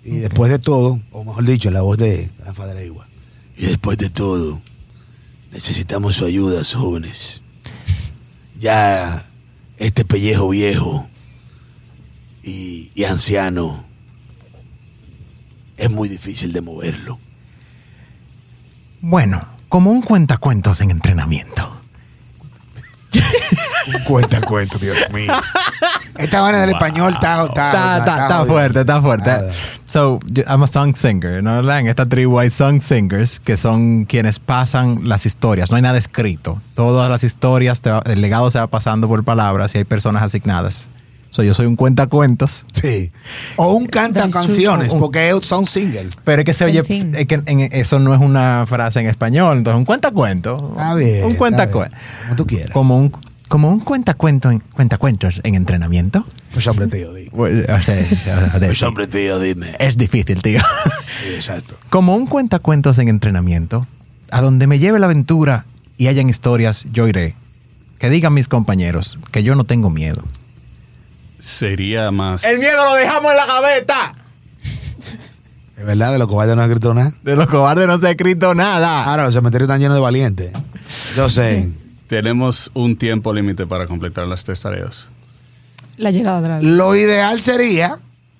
[0.06, 3.08] Y después de todo, o mejor dicho, la voz de Gran Padre Igua.
[3.56, 4.60] Y después de todo,
[5.50, 7.42] necesitamos su ayuda, jóvenes.
[8.60, 9.26] Ya
[9.78, 11.08] este pellejo viejo
[12.44, 13.82] y, y anciano
[15.76, 17.18] es muy difícil de moverlo.
[19.00, 21.75] Bueno, como un cuentacuentos en entrenamiento.
[24.04, 25.32] Cuenta, cuenta, Dios mío.
[26.16, 29.30] Esta vaina del español está, está, Está, está, está fuerte, está fuerte.
[29.30, 29.42] Ah,
[29.86, 31.60] So, I'm a song singer, ¿no?
[31.72, 35.70] En esta tribu hay song singers que son quienes pasan las historias.
[35.70, 36.60] No hay nada escrito.
[36.74, 40.88] Todas las historias, el legado se va pasando por palabras y hay personas asignadas.
[41.36, 42.64] So, yo soy un cuentacuentos.
[42.72, 43.10] Sí.
[43.56, 46.14] O un canta canciones, porque son singles.
[46.24, 47.12] Pero es que se oye, thing.
[47.14, 50.70] es que en- eso no es una frase en español, entonces un cuentacuento.
[50.72, 51.24] Está bien.
[51.24, 51.94] Un está cuentacuento.
[51.94, 52.22] bien.
[52.24, 52.70] Como tú quieras.
[52.70, 53.12] Como un,
[53.48, 56.24] como un cuentacuento en, cuentacuentos en entrenamiento.
[56.54, 57.28] Pues hombre, tío, di.
[57.28, 59.74] Pues, sea, sea, Pues hombre, tío, dime.
[59.78, 60.60] es difícil, tío.
[61.22, 61.76] Sí, exacto.
[61.90, 63.86] Como un cuentacuentos en entrenamiento,
[64.30, 65.66] a donde me lleve la aventura
[65.98, 67.34] y hayan historias, yo iré.
[67.98, 70.22] Que digan mis compañeros que yo no tengo miedo.
[71.38, 72.42] Sería más.
[72.44, 74.12] miedo lo dejamos en la gaveta.
[75.78, 77.12] Es verdad, de los cobardes no ha escrito nada.
[77.22, 79.04] De los cobardes no se ha escrito nada.
[79.04, 80.52] Ahora, los cementerios están llenos de valientes.
[81.16, 81.68] Yo sé.
[82.08, 85.06] Tenemos un tiempo límite para completar las tres tareas.
[85.98, 87.98] La llegada de la Lo ideal sería,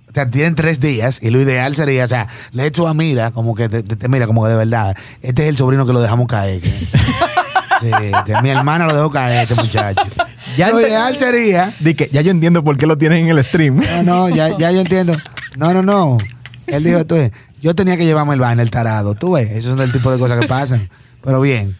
[0.08, 3.32] o sea, tienen tres días, y lo ideal sería, o sea, le echo a mira,
[3.32, 5.92] como que te, te- te mira, como que de verdad, este es el sobrino que
[5.92, 6.62] lo dejamos caer.
[7.78, 10.00] Sí, este, mi hermana lo dejó caer, este muchacho.
[10.56, 13.44] Ya lo ideal sería, Di que ya yo entiendo por qué lo tienen en el
[13.44, 13.76] stream.
[13.76, 15.16] no, no, ya, ya yo entiendo.
[15.56, 16.18] No, no, no.
[16.66, 19.14] Él dijo, tú ves, yo tenía que llevarme el vaina, el tarado.
[19.14, 20.88] Tú ves, esos son el tipo de cosas que pasan.
[21.22, 21.76] Pero bien.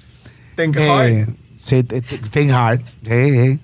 [0.56, 1.26] Think Eh,
[1.58, 2.80] sí, t- t- think hard.
[3.04, 3.60] Sí, sí.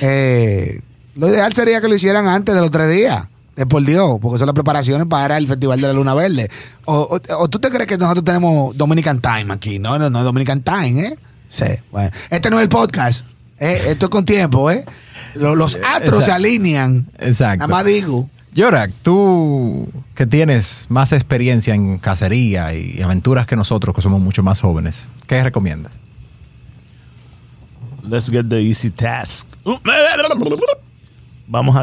[0.00, 0.80] Eh,
[1.16, 3.24] lo ideal sería que lo hicieran antes de los tres días.
[3.56, 6.50] De por Dios, porque son las preparaciones para el Festival de la Luna Verde.
[6.84, 9.78] O, o- o tú te crees que nosotros tenemos Dominican Time aquí.
[9.78, 11.16] No, no, no, Dominican Time, ¿eh?
[11.48, 12.10] Sí, bueno.
[12.28, 13.24] Este no es el podcast.
[13.58, 13.82] ¿Eh?
[13.88, 14.84] Esto es con tiempo, ¿eh?
[15.34, 17.06] Lo- Los astros se alinean.
[17.18, 17.66] Exacto.
[17.66, 18.28] Nada más digo.
[18.54, 24.42] Yorak, tú que tienes más experiencia en cacería y aventuras que nosotros, que somos mucho
[24.42, 25.92] más jóvenes, ¿qué recomiendas?
[28.08, 29.46] Let's get the easy task.
[31.48, 31.80] Vamos a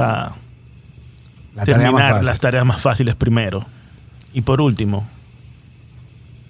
[1.56, 2.26] La tarea más terminar fácil.
[2.28, 3.64] las tareas más fáciles primero.
[4.34, 5.06] Y por último,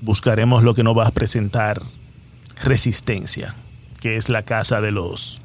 [0.01, 1.81] buscaremos lo que nos va a presentar
[2.63, 3.53] resistencia,
[4.03, 5.39] que es la casa de los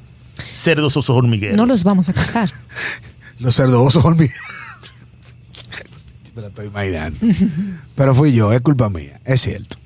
[0.53, 1.55] cerdos osos hormigueros.
[1.55, 2.51] No los vamos a cazar.
[3.39, 4.43] Los cerdosos hormigueros.
[6.35, 7.17] Me lo estoy imaginando.
[7.95, 9.77] Pero fui yo, es culpa mía, es cierto.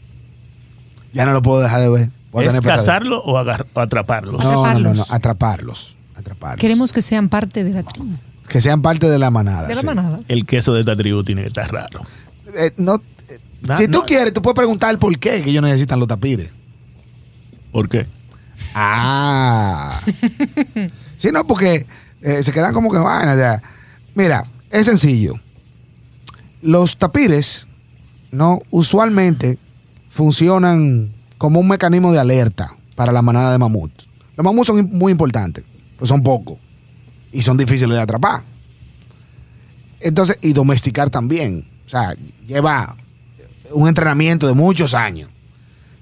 [1.13, 2.09] Ya no lo puedo dejar de ver.
[2.31, 4.43] Voy ¿Es cazarlo o o atraparlos?
[4.43, 5.95] No, no, no, no, Atraparlos.
[6.15, 6.59] atraparlos.
[6.59, 8.07] Queremos que sean parte de la tribu,
[8.47, 9.67] que sean parte de la manada.
[9.67, 9.85] de la sí.
[9.85, 10.19] manada.
[10.27, 12.01] El queso de esta tribu tiene que estar raro.
[12.57, 12.95] Eh, no,
[13.29, 13.39] eh,
[13.77, 14.05] si tú no.
[14.05, 16.49] quieres, tú puedes preguntar el por qué que ellos necesitan los tapires.
[17.71, 18.07] ¿Por qué?
[18.73, 20.01] Ah.
[21.17, 21.85] sí, no, porque
[22.21, 23.35] eh, se quedan como que van.
[23.35, 23.61] Sea,
[24.15, 25.35] mira, es sencillo.
[26.61, 27.67] Los tapires,
[28.31, 29.57] no, usualmente
[30.09, 33.91] funcionan como un mecanismo de alerta para la manada de mamut.
[34.37, 35.63] Los mamuts son muy importantes,
[35.97, 36.57] pues son pocos.
[37.31, 38.43] y son difíciles de atrapar.
[39.99, 41.65] Entonces, y domesticar también.
[41.85, 42.95] O sea, lleva
[43.71, 45.29] un entrenamiento de muchos años.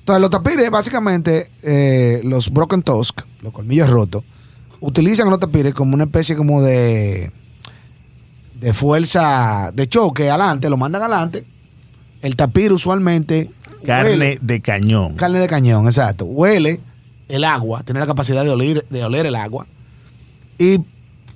[0.01, 4.23] Entonces, los tapires, básicamente, eh, los broken tusk, los colmillos rotos,
[4.79, 7.31] utilizan los tapires como una especie como de,
[8.59, 11.45] de fuerza de choque adelante, lo mandan adelante.
[12.21, 13.49] El tapir usualmente
[13.85, 15.15] Carne huele- de cañón.
[15.15, 16.25] carne de cañón, exacto.
[16.25, 16.79] Huele
[17.29, 19.65] el agua, tiene la capacidad de oler, de oler el agua.
[20.57, 20.79] Y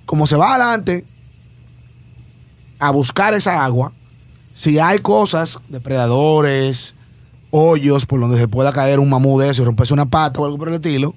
[0.06, 1.06] como se va adelante
[2.80, 3.92] a buscar esa agua,
[4.56, 6.96] si hay cosas, depredadores,
[7.58, 10.46] hoyos por donde se pueda caer un mamú de eso y romperse una pata o
[10.46, 11.16] algo por el estilo,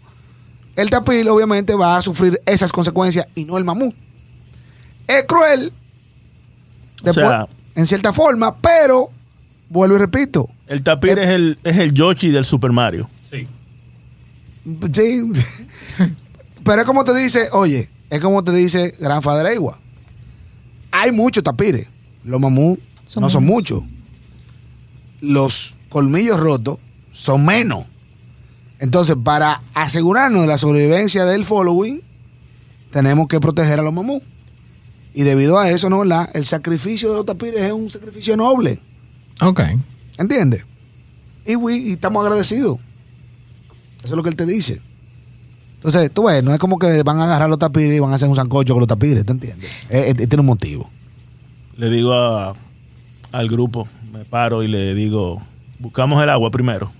[0.77, 3.92] el tapir obviamente va a sufrir esas consecuencias y no el mamú.
[5.09, 5.72] Es cruel,
[7.05, 9.11] O sea- en cierta forma, pero
[9.68, 13.09] vuelvo y repito, El tapir es el, es el Yoshi del Super Mario.
[13.29, 13.46] Sí.
[14.92, 15.33] Sí.
[16.64, 19.79] Pero es como te dice, oye, es como te dice Gran Padre Egua.
[20.90, 21.87] Hay muchos tapires.
[22.24, 23.83] Los mamú Son no son muchos.
[25.22, 26.79] Los colmillos rotos
[27.12, 27.85] son menos.
[28.81, 32.01] Entonces, para asegurarnos de la sobrevivencia del following,
[32.92, 34.22] tenemos que proteger a los mamú.
[35.14, 35.98] Y debido a eso, ¿no?
[36.01, 36.31] ¿verdad?
[36.35, 38.79] El sacrificio de los tapires es un sacrificio noble.
[39.40, 39.61] Ok.
[40.16, 40.62] ¿Entiendes?
[41.44, 42.79] Y, y estamos agradecidos.
[43.98, 44.81] Eso es lo que él te dice.
[45.77, 48.16] Entonces, tú ves, no es como que van a agarrar los tapires y van a
[48.16, 49.68] hacer un sancocho con los tapires, ¿tú entiendes?
[49.88, 50.88] Eh, eh, tiene un motivo.
[51.77, 52.55] Le digo a-
[53.33, 55.40] al grupo, me paro y le digo,
[55.79, 56.91] buscamos el agua primero.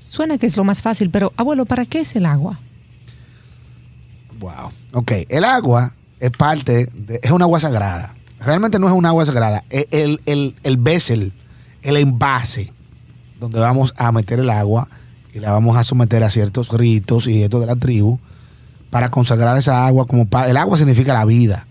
[0.00, 2.58] Suena que es lo más fácil, pero abuelo, ¿para qué es el agua?
[4.38, 4.70] Wow.
[4.92, 8.14] Ok, el agua es parte, de, es una agua sagrada.
[8.40, 11.32] Realmente no es una agua sagrada, es el, el, el vessel,
[11.82, 12.72] el envase
[13.40, 14.88] donde vamos a meter el agua
[15.34, 18.18] y la vamos a someter a ciertos ritos y esto de la tribu
[18.90, 21.66] para consagrar esa agua como pa- el agua significa la vida.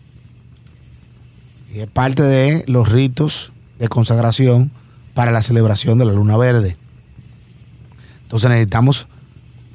[1.73, 4.71] Y es parte de los ritos de consagración
[5.15, 6.77] para la celebración de la luna verde.
[8.23, 9.07] Entonces necesitamos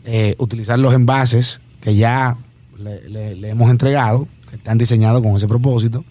[0.04, 2.36] eh, utilizar los envases que ya
[2.78, 6.04] le, hemos entregado, que están diseñados con ese propósito,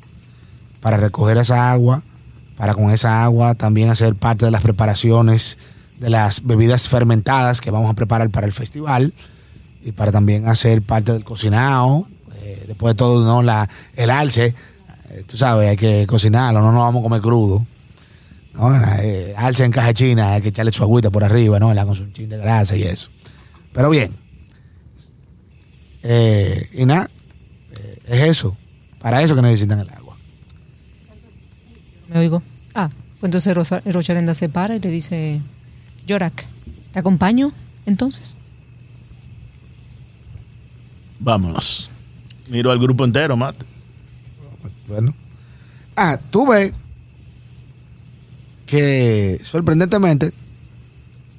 [0.81, 2.01] para recoger esa agua,
[2.57, 5.57] para con esa agua también hacer parte de las preparaciones
[5.99, 9.13] de las bebidas fermentadas que vamos a preparar para el festival
[9.85, 12.07] y para también hacer parte del cocinado.
[12.41, 13.43] Eh, después de todo, ¿no?
[13.43, 14.55] La, el alce,
[15.09, 17.65] eh, tú sabes, hay que cocinarlo, no nos vamos a comer crudo.
[18.53, 18.75] ¿No?
[18.99, 21.73] Eh, alce en caja china, hay que echarle su agüita por arriba, ¿no?
[21.73, 23.09] La con su chin de grasa y eso.
[23.73, 24.11] Pero bien.
[26.03, 27.09] Eh, y nada,
[27.79, 28.55] eh, es eso.
[29.01, 30.15] Para eso que necesitan el agua.
[32.09, 32.41] Me oigo.
[32.73, 35.41] Ah, pues entonces Rosa- Rocharenda se para y le dice,
[36.07, 36.45] Yorak,
[36.93, 37.51] ¿te acompaño
[37.85, 38.37] entonces?
[41.19, 41.89] Vámonos.
[42.47, 43.55] Miro al grupo entero, Matt.
[44.87, 45.13] Bueno.
[45.95, 46.73] Ah, tú ves
[48.69, 50.31] que sorprendentemente,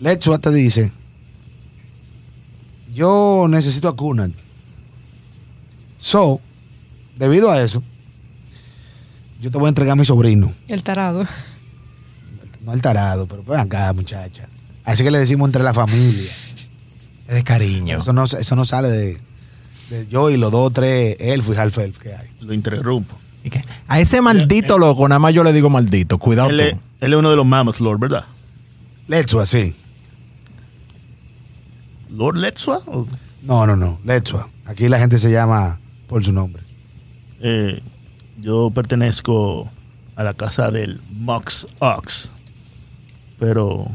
[0.01, 0.91] Lechua te dice,
[2.93, 4.35] yo necesito a Kunan.
[5.97, 6.41] So,
[7.17, 7.85] debido a eso,
[9.41, 10.53] yo te voy a entregar a mi sobrino.
[10.67, 11.25] El tarado.
[12.65, 14.49] No el tarado, pero pues acá, muchacha.
[14.85, 16.33] Así que le decimos entre la familia.
[17.29, 18.01] Es de cariño.
[18.01, 19.19] Eso no, eso no sale de,
[19.91, 22.29] de yo y los dos, tres elfos y half elf que hay.
[22.41, 23.17] Lo interrumpo.
[23.45, 23.65] ¿Y qué?
[23.87, 26.19] A ese maldito loco, nada más yo le digo maldito.
[26.19, 26.90] Cuidado Él tú.
[27.01, 28.25] Él es uno de los Mammoth Lord, ¿verdad?
[29.09, 29.75] Lechua, sí.
[32.11, 32.83] ¿Lord Letzua?
[32.87, 33.07] O-
[33.43, 33.99] No, no, no.
[34.05, 34.49] Lechua.
[34.67, 36.63] Aquí la gente se llama por su nombre.
[37.41, 37.81] Eh,
[38.41, 39.69] yo pertenezco
[40.17, 42.29] a la casa del Mox Ox,
[43.39, 43.87] pero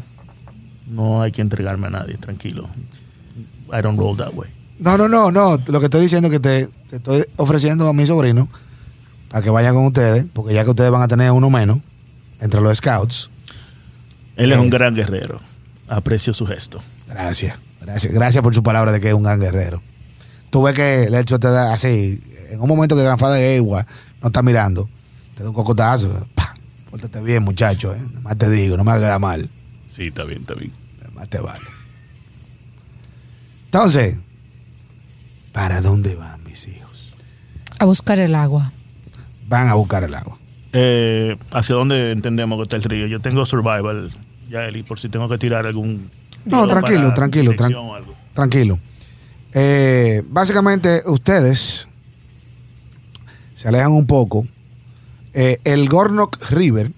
[0.87, 2.67] no hay que entregarme a nadie, tranquilo.
[3.71, 4.49] I don't roll that way.
[4.79, 5.57] No, no, no, no.
[5.67, 8.47] Lo que estoy diciendo es que te, te estoy ofreciendo a mi sobrino
[9.29, 11.79] para que vaya con ustedes, porque ya que ustedes van a tener uno menos
[12.39, 13.29] entre los scouts.
[14.35, 14.61] Él es Eh.
[14.61, 15.39] un gran guerrero.
[15.87, 16.81] Aprecio su gesto.
[17.07, 17.57] Gracias.
[17.81, 18.13] Gracias.
[18.13, 19.81] Gracias por su palabra de que es un gran guerrero.
[20.49, 23.85] Tú ves que Lechua te da así, en un momento que Gran Fada de Egua
[24.21, 24.89] no está mirando,
[25.35, 26.25] te da un cocotazo.
[26.33, 26.55] ¡Pah!
[26.89, 27.93] Pórtate bien, muchacho.
[27.93, 27.99] ¿eh?
[27.99, 29.49] Nada más te digo, no me hagas mal.
[29.87, 30.71] Sí, está bien, está bien.
[31.13, 31.59] Más te vale.
[33.65, 34.15] Entonces,
[35.51, 37.13] ¿para dónde van mis hijos?
[37.79, 38.71] A buscar el agua.
[39.47, 40.37] Van a buscar el agua.
[40.77, 43.07] Eh, ¿Hacia dónde entendemos que está el río?
[43.07, 44.11] Yo tengo survival,
[44.49, 46.09] ya Eli, por si tengo que tirar algún.
[46.43, 47.73] No, tranquilo, tranquilo, tran-.
[48.33, 48.77] Tranquilo.
[49.53, 51.87] Eh, básicamente, ustedes
[53.55, 54.45] se alejan un poco.
[55.33, 56.91] Eh, el Gornok River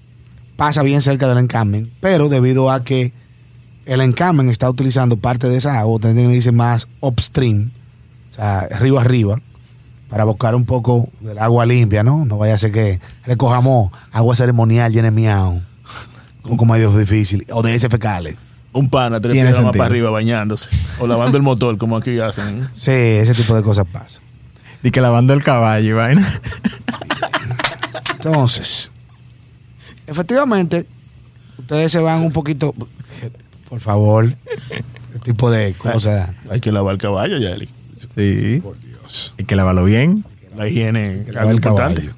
[0.56, 3.14] pasa bien cerca del encamen, pero debido a que
[3.86, 7.70] el encamen está utilizando parte de esa agua, tendrían que irse más upstream,
[8.32, 9.40] o sea, río arriba,
[10.10, 12.26] para buscar un poco del agua limpia, ¿no?
[12.26, 15.62] No vaya a ser que recojamos agua ceremonial llena de miau.
[16.44, 17.46] Un poco medio difícil.
[17.52, 18.38] O de ese fecales.
[18.72, 20.70] Un pana, tres piedras más para arriba bañándose.
[21.00, 22.70] O lavando el motor, como aquí hacen.
[22.74, 24.24] Sí, ese tipo de cosas pasan.
[24.84, 26.40] Y que lavando el caballo y vaina.
[28.12, 28.92] Entonces,
[30.06, 30.86] efectivamente,
[31.58, 32.74] ustedes se van un poquito.
[33.68, 34.34] Por favor,
[34.70, 36.30] ¿qué tipo de cosas?
[36.50, 37.68] Hay que lavar el caballo, Yali.
[38.16, 38.62] Sí.
[38.64, 38.78] Por.
[39.38, 40.24] Hay que lavarlo bien.
[40.56, 42.02] La higiene es algo importante.
[42.02, 42.16] caballo.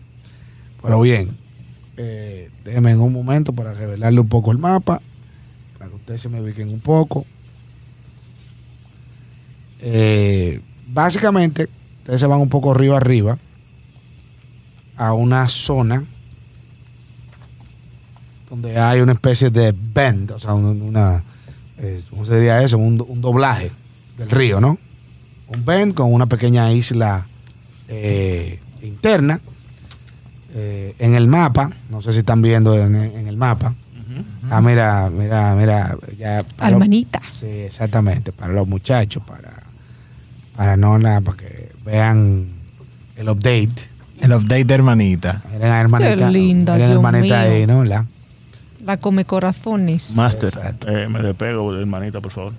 [0.81, 1.29] Pero bien,
[1.97, 5.01] eh, déjenme en un momento para revelarle un poco el mapa,
[5.77, 7.25] para que ustedes se me ubiquen un poco.
[9.81, 11.67] Eh, básicamente,
[11.99, 13.37] ustedes se van un poco arriba arriba
[14.97, 16.03] a una zona
[18.49, 21.23] donde hay una especie de bend, o sea, un- una,
[21.77, 22.77] eh, ¿cómo se diría eso?
[22.77, 23.71] Un, un doblaje
[24.17, 24.77] del río, ¿no?
[25.53, 27.25] Un bend con una pequeña isla
[27.87, 29.39] eh, interna.
[30.55, 33.73] Eh, en el mapa, no sé si están viendo en, en el mapa.
[34.49, 35.95] Ah, mira, mira, mira.
[36.17, 37.21] Ya, para los- Almanita.
[37.31, 39.51] Sí, exactamente, para los muchachos, para,
[40.55, 42.47] para no nada, para que vean
[43.15, 43.87] el update.
[44.19, 45.41] El update de hermanita.
[45.53, 46.15] Miren a hermanita.
[46.15, 47.51] Qué linda, miren a Dios hermanita mío.
[47.53, 47.83] ahí, ¿no?
[47.85, 48.05] La-
[48.83, 50.15] La come corazones.
[50.15, 50.51] Master,
[50.87, 52.53] eh, me despego, hermanita, por favor.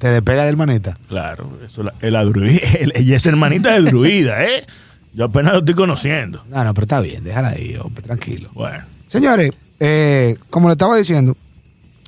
[0.00, 0.96] Te despega de hermanita.
[1.08, 2.58] Claro, eso la, druida.
[2.94, 4.64] Ella es hermanita de druida, ¿eh?
[5.12, 6.42] Yo apenas lo estoy conociendo.
[6.48, 8.48] No, no, pero está bien, déjala ahí, hombre, tranquilo.
[8.54, 11.36] Bueno, Señores, eh, como le estaba diciendo,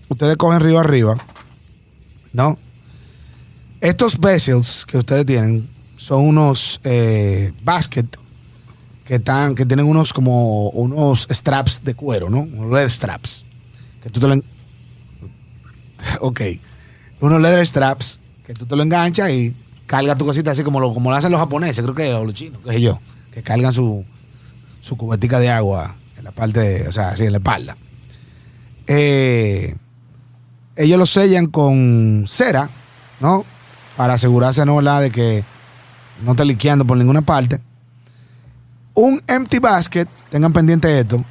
[0.09, 1.19] ustedes cogen río arriba,
[2.33, 2.57] ¿no?
[3.83, 5.69] Estos vessels que ustedes tienen
[5.99, 8.07] son unos eh, basket
[9.05, 12.39] que están, que tienen unos como unos straps de cuero, ¿no?
[12.39, 13.45] Unos leather straps.
[14.03, 14.37] Que tú te lo
[16.21, 16.41] Ok.
[17.23, 19.55] Unos leather straps que tú te lo enganchas y
[19.87, 22.73] cargas tu cosita así como lo, como hacen los japoneses, creo que, los chinos, qué
[22.73, 22.99] sé yo,
[23.33, 24.05] que cargan su,
[24.81, 27.77] su cubetica de agua en la parte, o sea, así en la espalda.
[28.89, 29.77] Eh,
[30.75, 32.69] ellos lo sellan con cera,
[33.21, 33.45] ¿no?
[33.97, 34.75] Para asegurarse, ¿no?
[34.75, 35.03] ¿verdad?
[35.03, 35.45] De que
[36.25, 37.61] no esté liqueando por ninguna parte.
[38.95, 41.25] Un empty basket, tengan pendiente esto,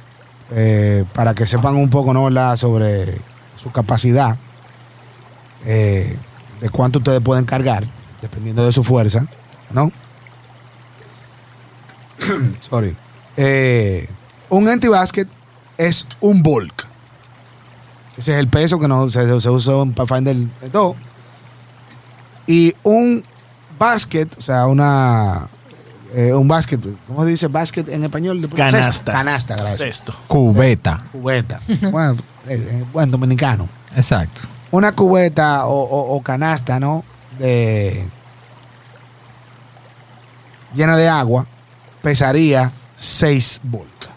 [0.52, 2.24] eh, para que sepan un poco, ¿no?
[2.24, 2.56] ¿verdad?
[2.56, 3.18] Sobre
[3.56, 4.38] su capacidad,
[5.66, 6.16] eh,
[6.60, 7.84] de cuánto ustedes pueden cargar,
[8.20, 9.26] dependiendo de su fuerza,
[9.72, 9.90] ¿no?
[12.60, 12.96] Sorry.
[13.36, 14.08] Eh,
[14.48, 15.26] un empty basket
[15.78, 16.86] es un bulk.
[18.16, 20.36] Ese es el peso que no, se, se usa en Pathfinder
[20.70, 20.96] 2.
[22.46, 23.24] Y un
[23.78, 25.48] basket, o sea, una.
[26.14, 28.48] eh, un basket, ¿cómo se dice basket en español?
[28.54, 29.12] Canasta.
[29.12, 29.88] Canasta, gracias.
[29.88, 30.14] esto.
[30.28, 31.04] Cubeta.
[31.10, 31.60] Cubeta.
[31.90, 32.12] bueno,
[32.46, 33.68] eh, eh, buen dominicano.
[33.96, 34.42] Exacto.
[34.72, 37.04] Una cubeta o, o- o canasta, ¿no?
[37.38, 38.04] De.
[40.74, 41.46] llena de agua,
[42.02, 44.08] pesaría 6 bulk.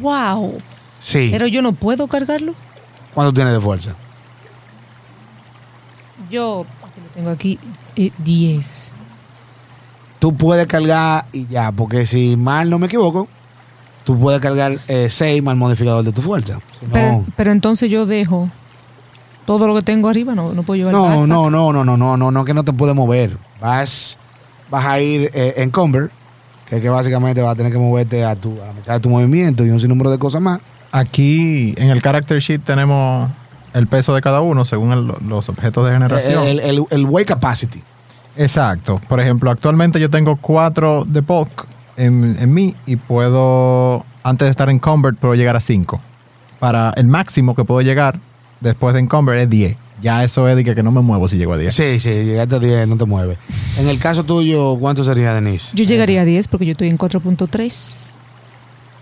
[0.00, 0.58] Wow.
[1.00, 1.28] Sí.
[1.32, 2.54] Pero yo no puedo cargarlo.
[3.14, 3.92] ¿Cuánto tiene de fuerza?
[6.30, 7.58] Yo lo tengo aquí
[7.96, 8.94] eh, 10.
[10.18, 13.26] Tú puedes cargar y ya, porque si mal no me equivoco,
[14.04, 14.78] tú puedes cargar
[15.08, 16.58] 6 más el modificador de tu fuerza.
[16.78, 18.48] Si no- Pero, pero entonces yo dejo
[19.46, 22.16] todo lo que tengo arriba, no, no puedo llevar No, no, no, no, no, no,
[22.16, 23.36] no, no, que no te puedes mover.
[23.60, 24.18] Vas,
[24.70, 26.10] vas a ir eh, en Comber,
[26.68, 29.08] que, que básicamente vas a tener que moverte a, tu, a la mitad de tu
[29.08, 30.60] movimiento y un sinnúmero de cosas más.
[30.90, 33.30] Aquí en el character sheet tenemos
[33.74, 36.44] el peso de cada uno según el- los objetos de generación.
[36.44, 37.82] El, el, el weight capacity.
[38.36, 39.00] Exacto.
[39.08, 41.66] Por ejemplo, actualmente yo tengo cuatro de bulk
[41.96, 46.00] en, en mí y puedo, antes de estar en Convert, puedo llegar a 5.
[46.58, 48.18] Para el máximo que puedo llegar
[48.62, 49.76] después de Encumber es 10.
[50.00, 51.74] Ya eso es de que, que no me muevo si llego a 10.
[51.74, 53.38] Sí, sí, llegaste a 10, no te mueves.
[53.78, 55.76] En el caso tuyo, ¿cuánto sería, Denise?
[55.76, 58.12] Yo llegaría a 10 porque yo estoy en 4.3.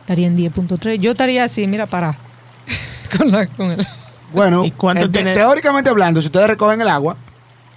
[0.00, 0.96] Estaría en 10.3.
[0.98, 2.16] Yo estaría así, mira, para.
[3.18, 3.86] con, la, con el.
[4.34, 5.32] Bueno, ¿Y cuánto te- tiene?
[5.34, 7.16] teóricamente hablando, si ustedes recogen el agua,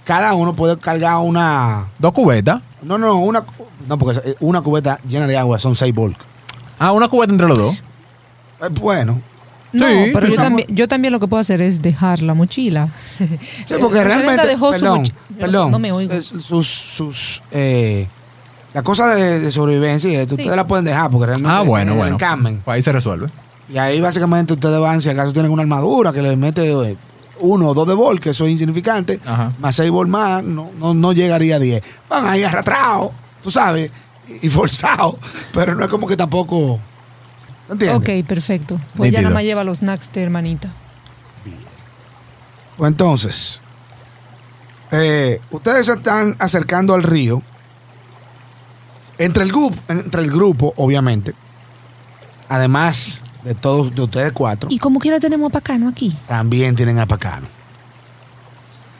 [0.04, 1.86] cada uno puede cargar una...
[1.98, 2.60] Dos cubetas.
[2.82, 3.42] No, no, una...
[3.88, 6.18] No, porque una cubeta llena de agua son 6 bulk.
[6.78, 7.74] Ah, una cubeta entre los dos.
[7.74, 9.20] Eh, bueno,
[9.74, 12.88] No, Sí, pero yo también, yo también lo que puedo hacer es dejar la mochila.
[13.18, 16.20] Sí, porque Eh, realmente, dejó su perdón, mochi- perdón, No me oigo.
[16.22, 18.06] sus, sus, eh,
[18.72, 20.42] las cosas de, de sobrevivencia, y esto, Sí.
[20.42, 22.14] ustedes la pueden dejar porque realmente Ah, bueno, bueno.
[22.14, 22.60] encamen.
[22.64, 23.26] Pues ahí se resuelve.
[23.68, 26.96] Y ahí básicamente ustedes van, si acaso tienen una armadura que les mete eh,
[27.40, 29.52] uno o dos de bol, que eso es insignificante, Ajá.
[29.58, 31.82] más seis bol más, no, no, no llegaría a 10.
[32.08, 33.10] Van ahí arrastrados,
[33.42, 33.90] tú sabes,
[34.42, 35.16] y, y forzados,
[35.52, 36.78] pero no es como que tampoco...
[37.74, 38.20] ¿Entiendes?
[38.20, 38.80] Ok, perfecto.
[38.96, 40.70] Pues ya nada más lleva los snacks de hermanita.
[42.76, 43.60] Pues entonces,
[44.90, 47.40] eh, ustedes se están acercando al río
[49.16, 51.34] Entre el grupo, entre el grupo, obviamente,
[52.48, 56.16] además de todos de ustedes cuatro, Y como quiera tenemos a Pacano aquí.
[56.26, 57.46] también tienen a Pacano.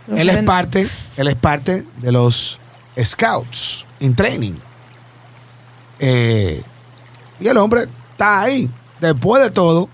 [0.07, 2.61] Los Él es ven- parte, él es parte de los
[3.03, 4.55] Scouts in Training.
[5.99, 6.63] Eh,
[7.41, 8.71] y el hombre está ahí.
[9.01, 9.89] Después de todo,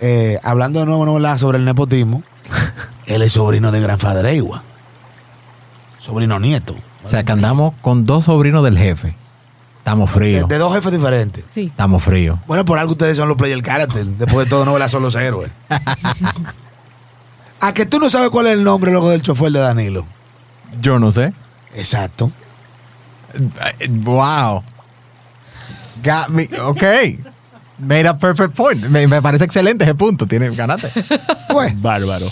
[0.00, 1.38] eh, hablando de nuevo ¿no, verdad?
[1.38, 2.22] sobre el nepotismo,
[3.06, 4.62] él es sobrino de Gran Fadreigua.
[5.98, 6.74] Sobrino nieto.
[7.04, 9.16] O sea, que andamos con dos sobrinos del jefe.
[9.78, 10.48] Estamos de, fríos.
[10.48, 11.44] de dos jefes diferentes.
[11.46, 11.66] Sí.
[11.66, 12.38] Estamos fríos.
[12.46, 14.04] Bueno, por algo ustedes son los player character.
[14.04, 15.50] Después de todo, no son los héroes.
[17.60, 20.06] A que tú no sabes cuál es el nombre loco del chofer de Danilo.
[20.80, 21.32] Yo no sé.
[21.74, 22.30] Exacto.
[23.88, 24.62] Wow.
[26.02, 26.48] Got me.
[26.60, 26.82] Ok.
[27.78, 28.86] Made a perfect point.
[28.88, 30.26] Me, me parece excelente ese punto.
[30.26, 30.90] Tiene, ganaste.
[31.50, 32.26] Pues, Bárbaro.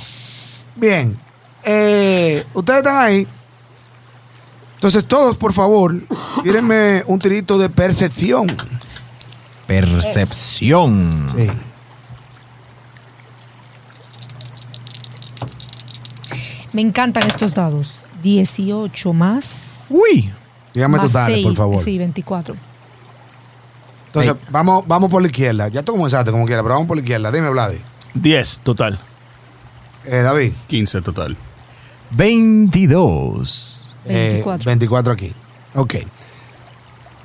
[0.76, 1.18] bien.
[1.64, 3.26] Eh, ustedes están ahí.
[4.74, 5.92] Entonces, todos, por favor,
[6.44, 8.54] tírenme un tirito de percepción.
[9.66, 11.28] Percepción.
[11.36, 11.48] Sí.
[16.72, 17.96] Me encantan estos dados.
[18.22, 19.86] 18 más.
[19.90, 20.30] Uy.
[20.74, 21.58] Dígame más totales, por seis.
[21.58, 21.78] favor.
[21.80, 22.54] Sí, 24.
[24.08, 25.68] Entonces, vamos, vamos por la izquierda.
[25.68, 27.30] Ya tú comenzaste como quieras, pero vamos por la izquierda.
[27.30, 27.78] Dime, Vladi.
[28.14, 28.98] 10 total.
[30.04, 30.52] Eh, David.
[30.66, 31.36] 15 total.
[32.10, 33.88] 22.
[34.06, 34.64] Eh, 24.
[34.64, 35.32] 24 aquí.
[35.74, 35.94] Ok.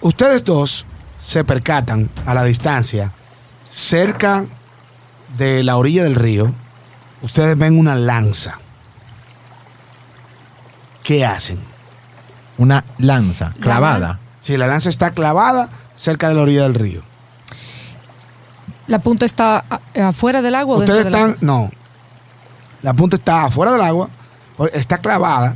[0.02, 0.86] Ustedes dos
[1.18, 3.14] se percatan a la distancia,
[3.70, 4.46] cerca
[5.38, 6.54] de la orilla del río,
[7.22, 8.60] ustedes ven una lanza.
[11.02, 11.60] ¿Qué hacen?
[12.58, 14.20] Una lanza clavada.
[14.42, 15.70] Si la lanza está clavada
[16.04, 17.02] cerca de la orilla del río.
[18.88, 19.64] ¿La punta está
[19.96, 21.70] afuera del agua o dentro Ustedes del están, agua?
[21.70, 21.72] no.
[22.82, 24.10] La punta está afuera del agua,
[24.74, 25.56] está clavada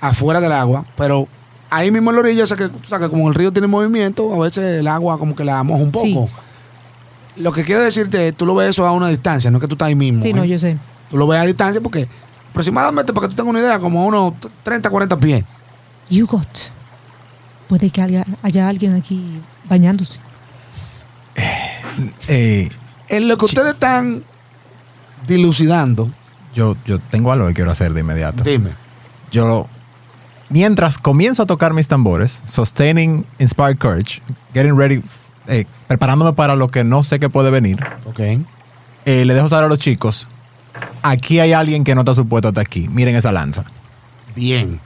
[0.00, 1.28] afuera del agua, pero
[1.70, 3.68] ahí mismo en la orilla, o sea que, o sea que como el río tiene
[3.68, 6.04] movimiento, a veces el agua como que la moja un poco.
[6.04, 7.40] Sí.
[7.42, 9.68] Lo que quiero decirte es, tú lo ves eso a una distancia, no es que
[9.68, 10.20] tú estás ahí mismo.
[10.20, 10.34] Sí, ¿eh?
[10.34, 10.76] no, yo sé.
[11.08, 12.08] Tú lo ves a distancia porque
[12.50, 15.44] aproximadamente, para que tú tengas una idea, como unos 30, 40 pies.
[16.08, 16.48] You got.
[17.68, 19.40] Puede que haya, haya alguien aquí
[19.70, 20.20] bañándose.
[22.28, 22.68] Eh,
[23.08, 24.22] En lo que ustedes están
[25.26, 26.10] dilucidando,
[26.54, 28.42] yo, yo tengo algo que quiero hacer de inmediato.
[28.44, 28.70] dime.
[29.32, 29.66] Yo,
[30.48, 34.20] mientras comienzo a tocar mis tambores, sustaining inspired courage,
[34.54, 35.02] getting ready,
[35.46, 38.20] eh, preparándome para lo que no sé que puede venir, Ok.
[38.20, 40.26] eh, le dejo saber a los chicos,
[41.02, 42.88] aquí hay alguien que no está supuesto hasta aquí.
[42.88, 43.64] Miren esa lanza.
[44.34, 44.80] Bien.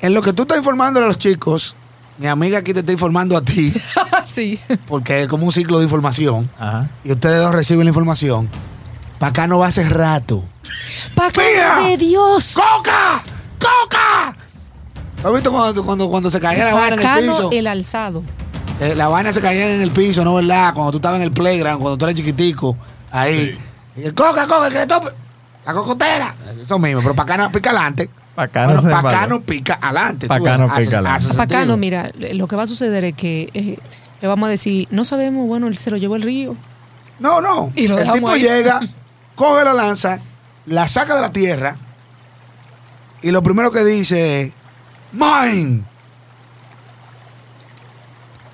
[0.00, 1.74] En lo que tú estás informando a los chicos,
[2.18, 3.72] mi amiga aquí te está informando a ti,
[4.24, 4.58] sí.
[4.86, 6.88] porque es como un ciclo de información, Ajá.
[7.02, 8.48] y ustedes dos reciben la información.
[9.18, 10.44] Para acá no va hace rato.
[11.16, 11.30] ¡Mira!
[11.32, 12.54] ¡Pacano de Dios!
[12.54, 13.22] ¡Coca!
[13.58, 14.36] ¡Coca!
[15.20, 17.50] ¿Tú has visto cuando, cuando, cuando se caía la vaina en el piso?
[17.52, 18.22] el alzado.
[18.80, 20.74] Eh, la vaina se caía en el piso, ¿no verdad?
[20.74, 22.76] Cuando tú estabas en el playground, cuando tú eras chiquitico,
[23.10, 23.58] ahí.
[23.96, 25.10] Y el coca, coca, que le tope.
[25.64, 26.34] La cocotera.
[26.60, 28.10] Eso mismo, pero Pacano pica adelante.
[28.34, 30.26] Pacano bueno, Pacano pica adelante.
[30.26, 31.34] Pacano pica adelante.
[31.34, 33.78] Pacano, mira, lo que va a suceder es que eh,
[34.20, 36.56] le vamos a decir, no sabemos, bueno, él se lo llevó el río.
[37.20, 37.72] No, no.
[37.76, 38.42] Y lo el tipo ahí.
[38.42, 38.80] llega,
[39.36, 40.20] coge la lanza,
[40.66, 41.76] la saca de la tierra
[43.22, 44.52] y lo primero que dice es,
[45.12, 45.84] ¡Mine!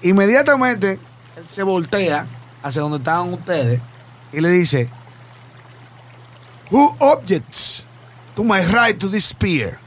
[0.02, 0.98] Inmediatamente
[1.36, 2.26] él se voltea
[2.62, 3.80] hacia donde estaban ustedes
[4.32, 4.90] y le dice,
[6.70, 7.86] Who objects
[8.36, 9.78] to my right to this spear?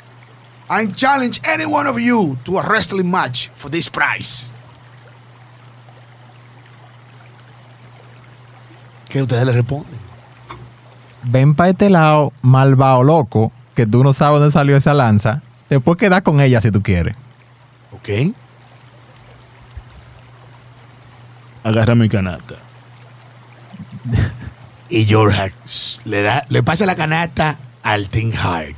[0.69, 4.47] I challenge any one of you to a wrestling match for this prize.
[9.09, 9.99] ¿Qué ustedes le responden?
[11.23, 15.41] Ven para este lado, malvado loco, que tú no sabes dónde salió esa lanza.
[15.69, 17.15] Te puedes quedar con ella si tú quieres.
[17.91, 18.33] ¿Ok?
[21.63, 22.55] Agarra mi canasta.
[24.89, 25.53] Y George
[26.05, 28.75] le, da, le pasa la canasta al Think Hard.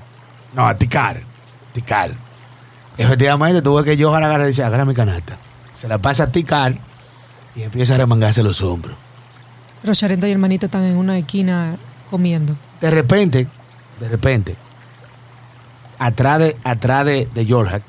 [0.53, 1.21] No, a Ticar.
[1.73, 2.11] Ticar.
[2.97, 5.37] Efectivamente, tuvo que Johan agarrar y dice, agarra mi canasta.
[5.73, 6.77] Se la pasa a Ticar
[7.55, 8.95] y empieza a remangarse los hombros.
[9.83, 11.77] Rocharenda y hermanito están en una esquina
[12.09, 12.55] comiendo.
[12.81, 13.47] De repente,
[13.99, 14.55] de repente,
[15.99, 17.81] atrás de, atrás de, de George,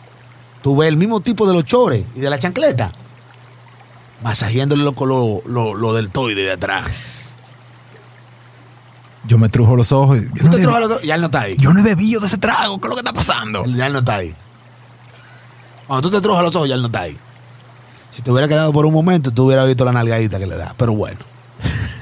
[0.62, 2.90] tú ves el mismo tipo de los chores y de la chancleta,
[4.22, 6.86] masajeándole lo, lo, lo del toide de atrás.
[9.26, 10.20] Yo me trujo los ojos.
[10.22, 11.56] y- no, te trujas los y ya él no está ahí.
[11.58, 12.80] yo no he bebido de ese trago.
[12.80, 13.64] ¿Qué es lo que está pasando?
[13.66, 14.34] Ya él no está ahí.
[15.86, 17.18] Cuando tú te trujas los ojos, ya él no está ahí.
[18.12, 20.74] Si te hubiera quedado por un momento, tú hubieras visto la nalgadita que le da.
[20.76, 21.18] Pero bueno.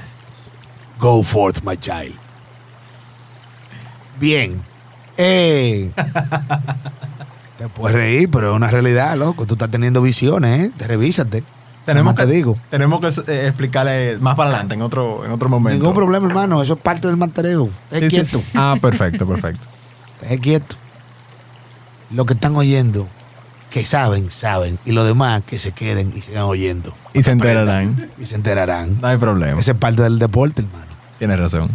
[0.99, 2.15] Go forth, my child.
[4.19, 4.61] Bien.
[5.17, 5.91] Eh,
[7.57, 9.45] Te puedes reír, pero es una realidad, loco.
[9.45, 10.71] Tú estás teniendo visiones, ¿eh?
[10.77, 11.43] Te revísate.
[11.85, 12.57] Tenemos que, te digo.
[12.71, 15.77] tenemos que eh, explicarle más para adelante, en otro, en otro momento.
[15.79, 16.61] Ningún problema, hermano.
[16.63, 17.69] Eso es parte del mantereo.
[17.91, 18.39] Sí, sí, quieto.
[18.39, 18.45] sí.
[18.55, 19.67] Ah, perfecto, perfecto.
[20.21, 20.75] Esté quieto.
[22.11, 23.07] Lo que están oyendo,
[23.69, 24.79] que saben, saben.
[24.85, 26.93] Y los demás, que se queden y sigan oyendo.
[27.13, 28.09] Y se enterarán.
[28.19, 28.99] Y se enterarán.
[28.99, 29.59] No hay problema.
[29.59, 30.91] Esa es parte del deporte, hermano.
[31.19, 31.69] Tienes razón.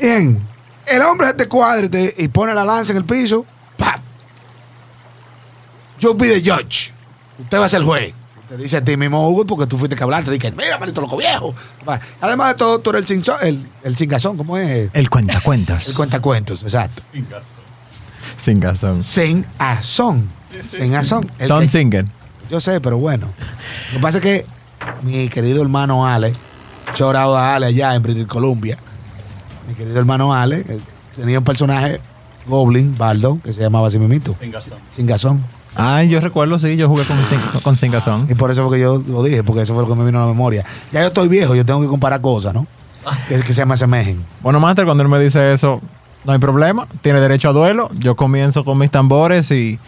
[0.00, 0.40] Bien.
[0.86, 3.46] El hombre se te cuadra y pone la lanza en el piso.
[3.76, 4.00] ¡Pap!
[6.00, 6.92] Yo the judge.
[7.38, 8.14] Usted va a ser el juez.
[8.50, 10.28] Te dice a ti mismo, Hugo, porque tú fuiste que hablaste.
[10.32, 11.54] Dije, mira, manito loco viejo.
[12.20, 14.90] Además de todo, tú eres el, cinzo- el, el cingazón, ¿cómo es?
[14.92, 15.88] El cuentacuentos.
[15.88, 17.00] El cuentacuentos, exacto.
[18.36, 19.02] Sin gasón.
[19.04, 20.28] Sin azón.
[20.68, 21.30] Sin azón.
[21.38, 22.06] El Son que- Singer.
[22.50, 23.28] Yo sé, pero bueno.
[23.92, 24.46] Lo que pasa es que
[25.02, 26.32] mi querido hermano Ale,
[26.94, 28.76] chorado a Ale allá en British Columbia,
[29.68, 30.80] mi querido hermano Ale, eh,
[31.14, 32.00] tenía un personaje
[32.48, 34.34] Goblin, Baldo, que se llamaba así mismito,
[34.90, 35.44] sin gasón.
[35.76, 37.16] Ay, yo recuerdo, sí, yo jugué con,
[37.76, 37.76] con.
[38.28, 40.18] Y por eso fue que yo lo dije, porque eso fue lo que me vino
[40.18, 40.64] a la memoria.
[40.92, 42.66] Ya yo estoy viejo, yo tengo que comparar cosas, ¿no?
[43.28, 44.24] Que, que se me asemejen.
[44.40, 45.80] Bueno, Master, cuando él me dice eso,
[46.24, 46.86] no hay problema.
[47.00, 47.88] Tiene derecho a duelo.
[47.94, 49.78] Yo comienzo con mis tambores y.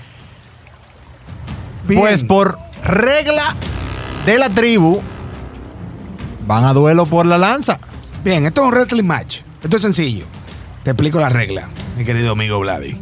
[1.89, 2.01] Bien.
[2.01, 3.55] Pues por regla
[4.25, 5.03] de la tribu,
[6.47, 7.79] van a duelo por la lanza.
[8.25, 9.41] Bien, esto es un wrestling match.
[9.63, 10.27] Esto es sencillo.
[10.85, 13.01] Te explico la regla, mi querido amigo Vladi.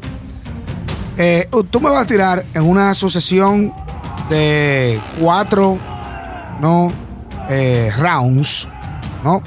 [1.23, 3.75] Eh, tú me vas a tirar en una sucesión
[4.31, 5.79] de cuatro
[6.61, 6.91] ¿no?
[7.51, 8.67] Eh, rounds,
[9.23, 9.43] ¿no?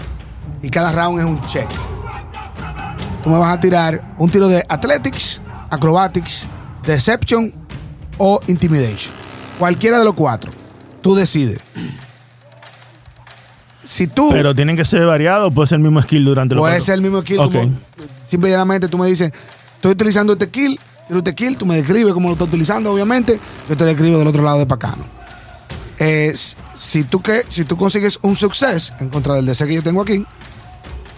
[0.61, 1.67] Y cada round es un check.
[3.23, 6.47] Tú me vas a tirar un tiro de athletics, acrobatics,
[6.85, 7.51] deception
[8.19, 9.11] o intimidation.
[9.57, 10.51] Cualquiera de los cuatro.
[11.01, 11.59] Tú decides.
[13.83, 16.79] Si tú Pero tienen que ser variados, puede ser el mismo skill durante los Puede
[16.81, 17.39] ser el mismo kill.
[17.39, 17.51] Ok.
[17.51, 17.71] Como,
[18.25, 19.31] simple y llanamente tú me dices,
[19.75, 23.39] estoy utilizando este kill, tiro kill, tú me describes cómo lo estás utilizando, obviamente.
[23.69, 25.05] Yo te describo del otro lado de Pacano.
[25.99, 26.33] Eh,
[26.75, 30.01] si, tú que, si tú consigues un success en contra del DC que yo tengo
[30.01, 30.25] aquí,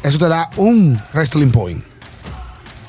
[0.04, 1.84] eso te da un wrestling point.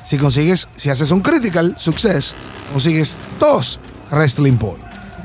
[0.04, 2.34] Si consigues, si haces un critical success,
[2.72, 3.80] consigues dos
[4.10, 4.84] wrestling point.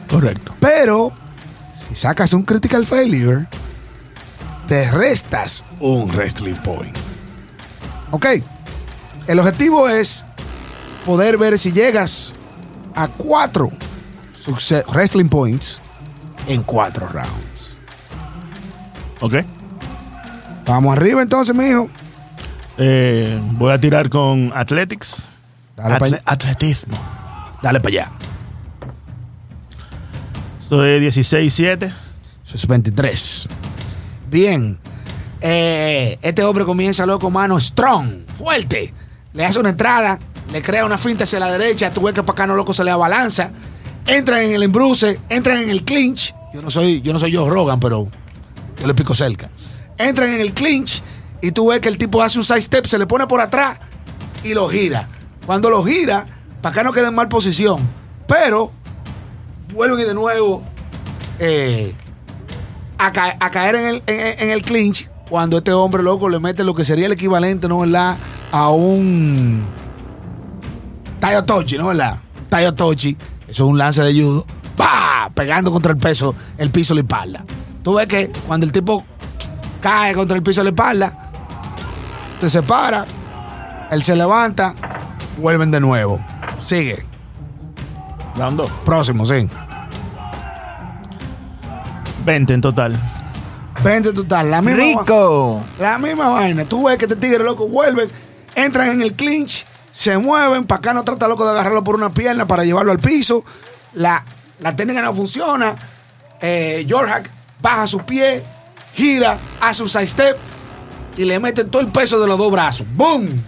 [0.09, 0.55] Correcto.
[0.59, 1.11] Pero
[1.73, 3.47] si sacas un critical failure,
[4.67, 6.95] te restas un wrestling point.
[8.11, 8.25] Ok.
[9.27, 10.25] El objetivo es
[11.05, 12.33] poder ver si llegas
[12.95, 13.69] a cuatro
[14.91, 15.81] wrestling points
[16.47, 17.71] en cuatro rounds.
[19.21, 19.35] Ok.
[20.65, 21.89] Vamos arriba entonces, mijo.
[22.77, 25.27] Eh, voy a tirar con Athletics.
[25.75, 26.97] Dale Atle- atletismo.
[27.61, 28.11] Dale para allá.
[30.59, 31.85] Soy 16-7.
[32.45, 33.49] Eso es 23.
[34.29, 34.79] Bien.
[35.41, 38.93] Eh, este hombre comienza, loco, mano, strong, fuerte.
[39.33, 40.19] Le hace una entrada,
[40.51, 41.91] le crea una finta hacia la derecha.
[41.91, 43.51] Tú ves que para acá no, loco, se le abalanza.
[44.05, 46.33] Entran en el embruce, entran en el clinch.
[46.53, 48.07] Yo no soy, yo no soy yo Rogan, pero
[48.79, 49.49] yo le pico cerca.
[49.97, 51.01] Entran en el clinch
[51.41, 53.79] y tú ves que el tipo hace un side step, se le pone por atrás
[54.43, 55.07] y lo gira.
[55.45, 56.25] Cuando lo gira,
[56.61, 57.79] para acá no queda en mal posición.
[58.27, 58.71] Pero
[59.73, 60.63] vuelven y de nuevo
[61.39, 61.93] eh,
[62.97, 66.63] a, ca- a caer en el, en el clinch cuando este hombre loco le mete
[66.65, 68.17] lo que sería el equivalente, ¿no verdad?
[68.51, 69.65] A un
[71.21, 72.17] Tayo Tochi, ¿no verdad?
[72.49, 73.15] Tayo Tochi,
[73.47, 74.45] eso es un lance de judo,
[74.75, 75.29] ¡pah!
[75.33, 77.45] pegando contra el peso, el piso de la espalda.
[77.83, 79.05] Tú ves que cuando el tipo
[79.79, 81.31] cae contra el piso de la espalda,
[82.41, 83.05] te separa,
[83.91, 84.73] él se levanta,
[85.37, 86.19] vuelven de nuevo.
[86.59, 87.05] Sigue.
[88.35, 88.71] 2.
[88.83, 89.47] Próximo, sí.
[92.25, 92.99] 20 en total.
[93.83, 94.49] 20 total.
[94.49, 95.61] La misma ¡Rico!
[95.79, 96.65] La misma vaina.
[96.65, 98.09] Tú ves que este tigre loco vuelven,
[98.55, 100.65] entran en el clinch, se mueven.
[100.65, 103.43] Para acá no trata loco de agarrarlo por una pierna para llevarlo al piso.
[103.93, 104.23] La,
[104.59, 105.75] la técnica no funciona.
[106.41, 107.29] Eh, Jorhack
[107.61, 108.43] baja su pie,
[108.93, 110.37] gira, hace un side step
[111.17, 112.87] y le mete todo el peso de los dos brazos.
[112.93, 113.43] ¡Boom!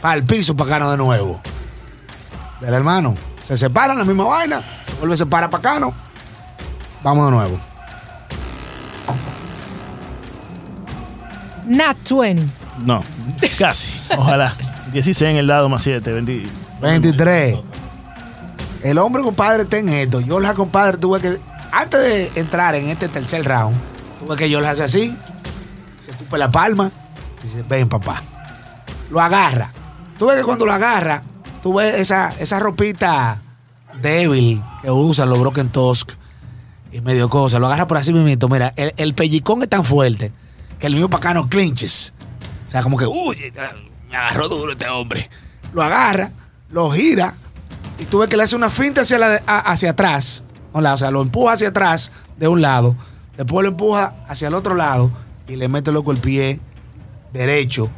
[0.00, 1.40] Para el piso, para acá no de nuevo.
[2.60, 3.16] Del hermano.
[3.42, 4.60] Se separan la misma vaina.
[4.98, 5.94] Vuelve, se para para acá, ¿no?
[7.02, 7.60] Vamos de nuevo.
[11.66, 12.46] Nat 20.
[12.84, 13.02] No,
[13.58, 14.00] casi.
[14.16, 14.54] Ojalá.
[14.92, 16.12] 16 en el lado más 7.
[16.12, 16.42] 20.
[16.80, 17.58] 23.
[18.82, 20.20] El hombre, compadre, está en esto.
[20.20, 21.38] Yo la compadre, tuve que.
[21.72, 23.76] Antes de entrar en este tercer round,
[24.18, 25.16] tuve que yo la hace así.
[26.00, 26.90] Se escupe la palma.
[27.42, 28.22] Dice, ven, papá.
[29.10, 29.72] Lo agarra.
[30.18, 31.22] Tú ves que cuando lo agarra,
[31.62, 33.38] tú ves esa, esa ropita
[34.02, 36.12] débil que usan los Broken Tusk
[36.92, 37.58] y medio cosa.
[37.58, 38.48] Lo agarra por así mismo.
[38.48, 40.32] Mira, el, el pellicón es tan fuerte
[40.78, 42.14] que el mío para acá no clinches.
[42.66, 43.36] O sea, como que, uy,
[44.16, 45.28] agarró duro este hombre.
[45.72, 46.30] Lo agarra,
[46.70, 47.34] lo gira
[47.98, 50.42] y tú ves que le hace una finta hacia, la hacia atrás,
[50.72, 52.96] o o sea, lo empuja hacia atrás de un lado,
[53.36, 55.10] después lo empuja hacia el otro lado
[55.46, 56.60] y le mete loco el pie
[57.32, 57.90] derecho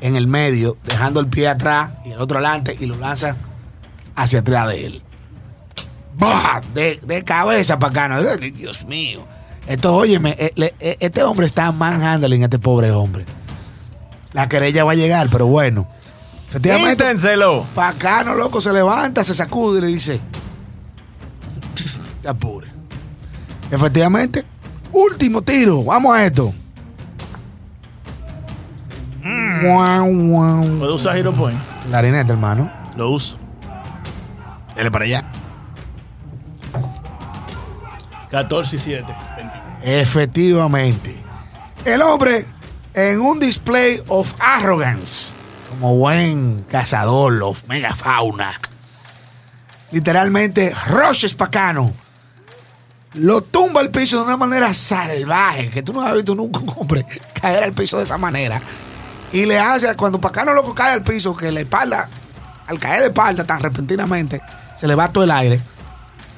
[0.00, 3.36] en el medio, dejando el pie atrás y el otro adelante y lo lanza
[4.14, 5.02] hacia atrás de él.
[6.16, 6.60] ¡Bah!
[6.74, 8.36] De, cabeza para acá.
[8.36, 9.26] Dios mío.
[9.66, 13.24] Esto, óyeme, eh, eh, este hombre está manhandling este pobre hombre.
[14.32, 15.88] La querella va a llegar, pero bueno.
[16.48, 17.64] Efectivamente, Quítenselo.
[17.74, 20.20] Pacano, loco, se levanta, se sacude y le dice:
[22.22, 22.68] Te apure.
[23.70, 24.44] Efectivamente,
[24.92, 26.52] último tiro, vamos a esto.
[29.62, 30.78] Guau, guau.
[30.78, 31.58] ¿Puedo usar Hero Point?
[31.88, 32.70] Clarinete, hermano.
[32.96, 33.36] Lo uso.
[34.74, 35.24] Dele para allá.
[38.30, 39.14] 14 y 7.
[39.82, 41.16] Efectivamente.
[41.84, 42.46] El hombre,
[42.94, 45.32] en un display of arrogance,
[45.68, 48.60] como buen cazador of megafauna,
[49.90, 51.92] literalmente, Roches Pacano
[53.14, 56.72] lo tumba al piso de una manera salvaje, que tú no has visto nunca un
[56.76, 57.04] hombre
[57.40, 58.60] caer al piso de esa manera.
[59.32, 62.08] Y le hace, cuando Pacano loco cae al piso, que la espalda,
[62.66, 64.40] al caer de espalda tan repentinamente,
[64.76, 65.60] se le va todo el aire.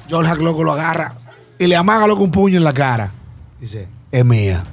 [0.07, 1.15] George Hack loco lo agarra
[1.57, 3.11] y le amaga loco un puño en la cara.
[3.59, 4.65] Dice, es mía.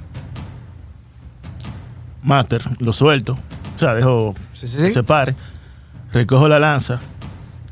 [2.23, 3.37] Master, lo suelto.
[3.75, 4.91] O sea, dejo Sí, sí, que sí.
[4.91, 5.35] se pare.
[6.13, 6.99] Recojo la lanza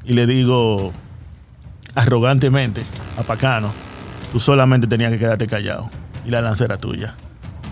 [0.05, 0.91] y le digo
[1.95, 2.81] arrogantemente
[3.17, 3.71] a Pacano,
[4.31, 5.89] tú solamente tenías que quedarte callado.
[6.25, 7.15] Y la lanza era tuya.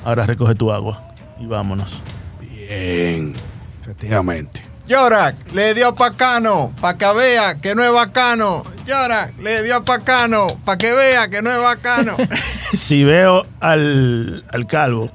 [0.03, 1.01] Ahora recoge tu agua
[1.39, 2.03] y vámonos.
[2.39, 3.33] Bien,
[3.81, 4.63] efectivamente.
[4.87, 8.63] Llora, le dio a Pacano, para que vea que no es bacano.
[8.85, 12.15] Llora, le dio a Pacano, para que vea que no es bacano.
[12.73, 15.09] Si veo al, al calvo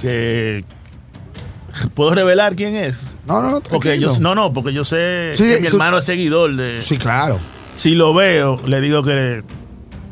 [0.00, 0.64] que
[1.94, 3.16] puedo revelar quién es.
[3.26, 6.04] No, no, Porque yo, no, no, porque yo sé Sí, que mi tú- hermano es
[6.04, 6.80] seguidor de.
[6.80, 7.38] Sí, claro.
[7.74, 9.42] Si lo veo, le digo que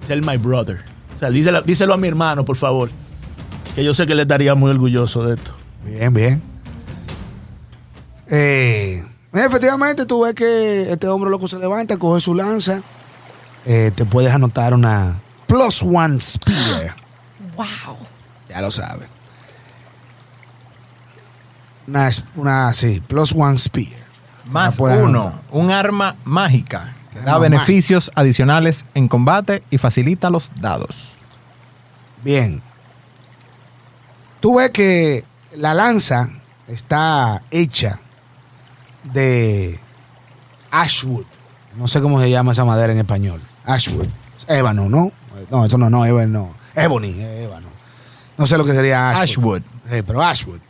[0.07, 0.79] tell my brother.
[1.15, 2.91] O sea, díselo, díselo a mi hermano, por favor.
[3.75, 5.53] Que yo sé que le estaría muy orgulloso de esto.
[5.85, 6.43] Bien, bien.
[8.29, 12.83] Eh, efectivamente, tú ves que este hombre loco se levanta, coge su lanza.
[13.67, 15.15] eh, te puedes anotar una
[15.47, 16.95] plus one spear.
[17.57, 17.97] Wow.
[18.49, 19.07] Ya lo sabes.
[21.87, 23.93] Una, una, sí, plus one spear.
[24.51, 31.13] Más uno, un arma mágica que da beneficios adicionales en combate y facilita los dados.
[32.23, 32.61] Bien.
[34.41, 35.25] Tú ves que
[35.57, 36.29] la lanza
[36.67, 38.01] está hecha
[39.05, 39.79] de
[40.71, 41.25] ashwood.
[41.77, 43.41] No sé cómo se llama esa madera en español.
[43.65, 44.09] Ashwood.
[44.49, 45.11] Ébano, ¿no?
[45.51, 46.55] No, eso no, no, ébano, no.
[46.83, 47.69] Ebony, ébano.
[48.37, 49.63] No sé lo que sería ashwood.
[49.63, 50.61] Ashwood, Eh, pero ashwood.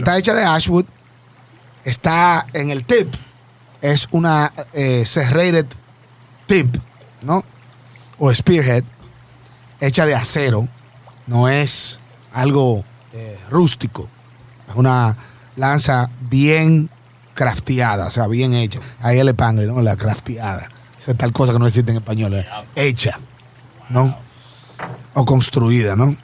[0.00, 0.84] Está hecha de ashwood.
[1.84, 3.12] Está en el tip.
[3.80, 5.66] Es una eh, serrated
[6.46, 6.76] tip,
[7.22, 7.44] ¿no?
[8.18, 8.84] O spearhead.
[9.80, 10.68] Hecha de acero.
[11.26, 11.98] No es
[12.32, 14.08] algo eh, rústico.
[14.68, 15.16] Es una
[15.56, 16.88] lanza bien
[17.34, 18.80] crafteada, o sea, bien hecha.
[19.00, 19.82] Ahí el pangle, ¿no?
[19.82, 20.68] La crafteada.
[21.04, 22.34] Es tal cosa que no existe en español.
[22.34, 22.46] eh.
[22.76, 23.18] Hecha,
[23.88, 24.16] ¿no?
[25.14, 26.16] O construida, ¿no?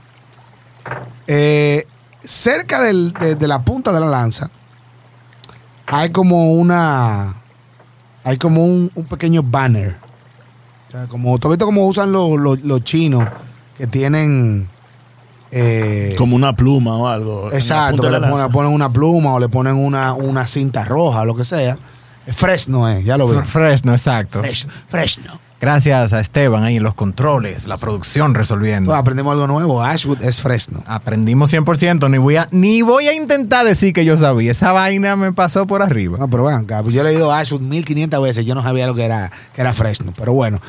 [1.27, 1.87] Eh,
[2.25, 4.51] cerca del- de, de la punta de la lanza
[5.87, 7.35] hay como una
[8.25, 9.97] hay como un, un pequeño banner
[10.89, 13.27] o sea como tú has visto cómo usan los, los- los chinos
[13.77, 14.69] que tienen
[15.51, 17.51] eh, Como una pluma o algo.
[17.53, 21.25] exacto que le ponen, ponen una pluma o le ponen una, una cinta roja o
[21.25, 21.79] lo que sea
[22.27, 24.43] fresno es ya lo veo Fresno, exacto.
[24.89, 28.91] Fresno Gracias a Esteban ahí en los controles, la producción resolviendo.
[28.93, 33.13] Entonces, aprendemos algo nuevo Ashwood es fresno Aprendimos 100%, ni voy, a, ni voy a
[33.15, 34.53] intentar decir que yo sabía.
[34.53, 36.17] Esa vaina me pasó por arriba.
[36.17, 39.05] No, pero vean, acá, yo he leído Ashwood 1500 veces, yo no sabía lo que
[39.05, 40.61] era, que era fresno, pero bueno.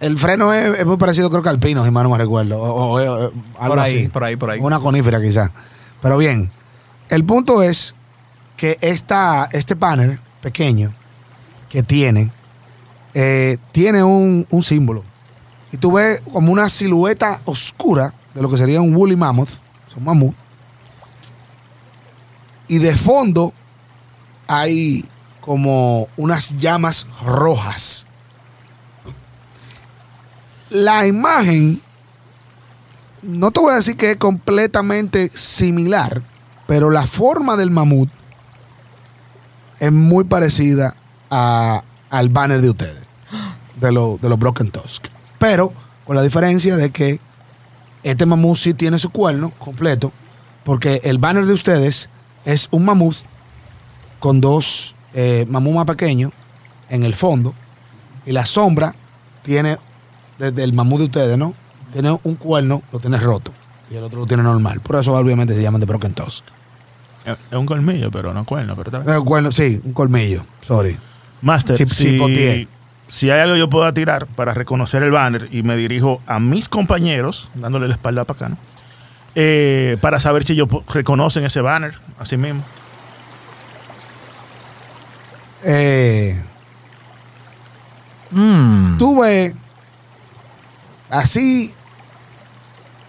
[0.00, 2.60] El freno es, es muy parecido, creo que al pino, si mal no me recuerdo.
[2.60, 3.32] O, o- algo
[3.66, 4.08] Por ahí, así.
[4.08, 4.60] por ahí, por ahí.
[4.60, 5.50] Una conífera quizás.
[6.02, 6.50] Pero bien,
[7.08, 7.94] el punto es
[8.58, 10.92] que esta, este panel pequeño
[11.70, 12.30] que tiene,
[13.20, 15.02] eh, tiene un, un símbolo.
[15.72, 19.48] Y tú ves como una silueta oscura de lo que sería un woolly mammoth,
[19.96, 20.34] un mamut.
[22.68, 23.52] Y de fondo
[24.46, 25.04] hay
[25.40, 28.06] como unas llamas rojas.
[30.70, 31.80] La imagen,
[33.22, 36.22] no te voy a decir que es completamente similar,
[36.66, 38.10] pero la forma del mamut
[39.80, 40.94] es muy parecida
[41.30, 43.02] a- al banner de ustedes,
[43.80, 45.06] de, lo- de los Broken Tusk.
[45.38, 45.72] Pero
[46.04, 47.20] con la diferencia de que
[48.02, 50.12] este mamut sí tiene su cuerno completo,
[50.64, 52.08] porque el banner de ustedes
[52.44, 53.14] es un mamut
[54.18, 56.32] con dos eh, mamut más pequeños
[56.90, 57.54] en el fondo
[58.26, 58.94] Y la sombra
[59.42, 59.76] tiene,
[60.38, 61.54] desde el mamut de ustedes, ¿no?
[61.92, 63.52] Tiene un cuerno, lo tiene roto.
[63.90, 64.80] Y el otro lo tiene normal.
[64.80, 66.44] Por eso obviamente se llaman de Broken Tusk.
[67.24, 68.76] Es un colmillo, pero no cuerno.
[68.76, 69.16] Pero bien.
[69.16, 70.42] Eh, cuerno, sí, un colmillo.
[70.60, 70.96] Sorry.
[71.40, 72.68] Master, Sí, si.
[73.08, 76.68] Si hay algo yo pueda tirar para reconocer el banner y me dirijo a mis
[76.68, 78.56] compañeros, dándole la espalda para acá, ¿no?
[79.34, 82.62] Eh, para saber si ellos reconocen ese banner, así mismo.
[85.64, 86.40] Eh,
[88.30, 88.98] Mm.
[88.98, 89.54] tú ves,
[91.08, 91.72] así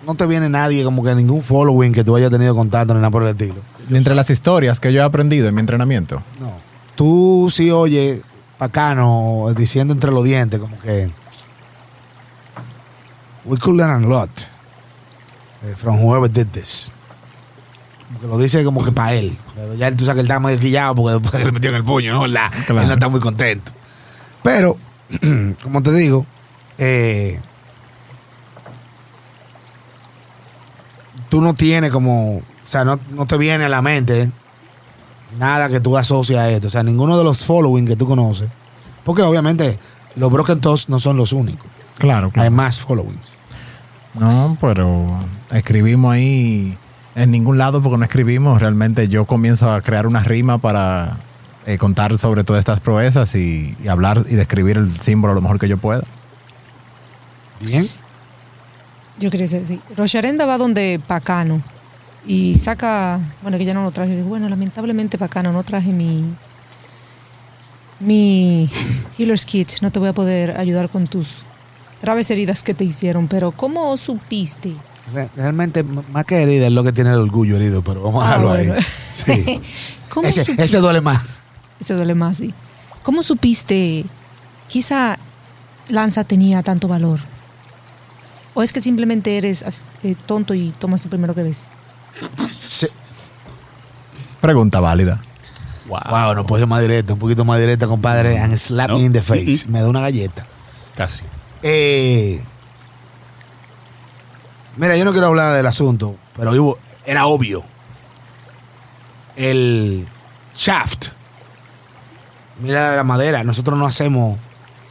[0.07, 3.11] no te viene nadie como que ningún following que tú hayas tenido contacto ni nada
[3.11, 3.55] por el estilo.
[3.91, 6.21] Entre las historias que yo he aprendido en mi entrenamiento.
[6.39, 6.53] No.
[6.95, 8.21] Tú sí oyes
[8.59, 11.09] bacano diciendo entre los dientes como que
[13.45, 14.29] we could learn a lot
[15.63, 16.91] eh, from whoever did this.
[18.07, 19.37] Como que lo dice como que para él.
[19.55, 21.75] Pero ya tú sabes que él está muy quillado porque después que le metió en
[21.77, 22.23] el puño, ¿no?
[22.25, 22.55] Claro.
[22.67, 23.71] Él no está muy contento.
[24.43, 24.77] Pero,
[25.63, 26.25] como te digo,
[26.77, 27.39] eh,
[31.29, 34.31] tú no tienes como, o sea, no, no te viene a la mente
[35.37, 36.67] nada que tú asocias a esto.
[36.67, 38.49] O sea, ninguno de los following que tú conoces.
[39.03, 39.77] Porque obviamente
[40.15, 41.67] los Broken Toast no son los únicos.
[41.97, 42.51] Claro, Hay claro.
[42.51, 43.33] más followings.
[44.13, 45.19] No, pero
[45.51, 46.77] escribimos ahí
[47.15, 48.59] en ningún lado porque no escribimos.
[48.59, 51.17] Realmente yo comienzo a crear una rima para
[51.65, 55.59] eh, contar sobre todas estas proezas y, y hablar y describir el símbolo lo mejor
[55.59, 56.03] que yo pueda.
[57.61, 57.87] Bien.
[59.19, 59.81] Yo quería decir, sí.
[59.97, 61.61] Rocharenda va donde Pacano
[62.25, 64.15] y saca, bueno, que ya no lo traje.
[64.15, 66.23] Digo, bueno, lamentablemente Pacano, no traje mi
[67.99, 68.69] mi
[69.17, 69.81] healer's kit.
[69.81, 71.43] No te voy a poder ayudar con tus
[72.01, 74.73] graves heridas que te hicieron, pero ¿cómo supiste?
[75.13, 78.27] Re- Realmente, más que herida es lo que tiene el orgullo herido, pero vamos a
[78.27, 78.73] Ah, dejarlo bueno.
[78.73, 78.81] ahí.
[79.11, 79.61] Sí.
[80.09, 80.63] ¿Cómo ese, supiste?
[80.63, 81.21] ese duele más.
[81.79, 82.53] Ese duele más, sí.
[83.03, 84.05] ¿Cómo supiste
[84.69, 85.17] que esa
[85.89, 87.19] lanza tenía tanto valor?
[88.53, 89.63] ¿O es que simplemente eres
[90.03, 91.67] eh, tonto y tomas lo primero que ves?
[94.41, 95.21] Pregunta válida.
[95.87, 98.37] Wow, no puede ser más directa, un poquito más directa, compadre.
[98.39, 98.97] And slap No.
[98.99, 99.65] me in the face.
[99.67, 100.45] Me da una galleta.
[100.95, 101.23] Casi.
[101.63, 102.41] Eh,
[104.77, 107.63] mira, yo no quiero hablar del asunto, pero hubo- era obvio.
[109.35, 110.07] El
[110.55, 111.07] shaft.
[112.61, 113.43] Mira la madera.
[113.43, 114.37] Nosotros no hacemos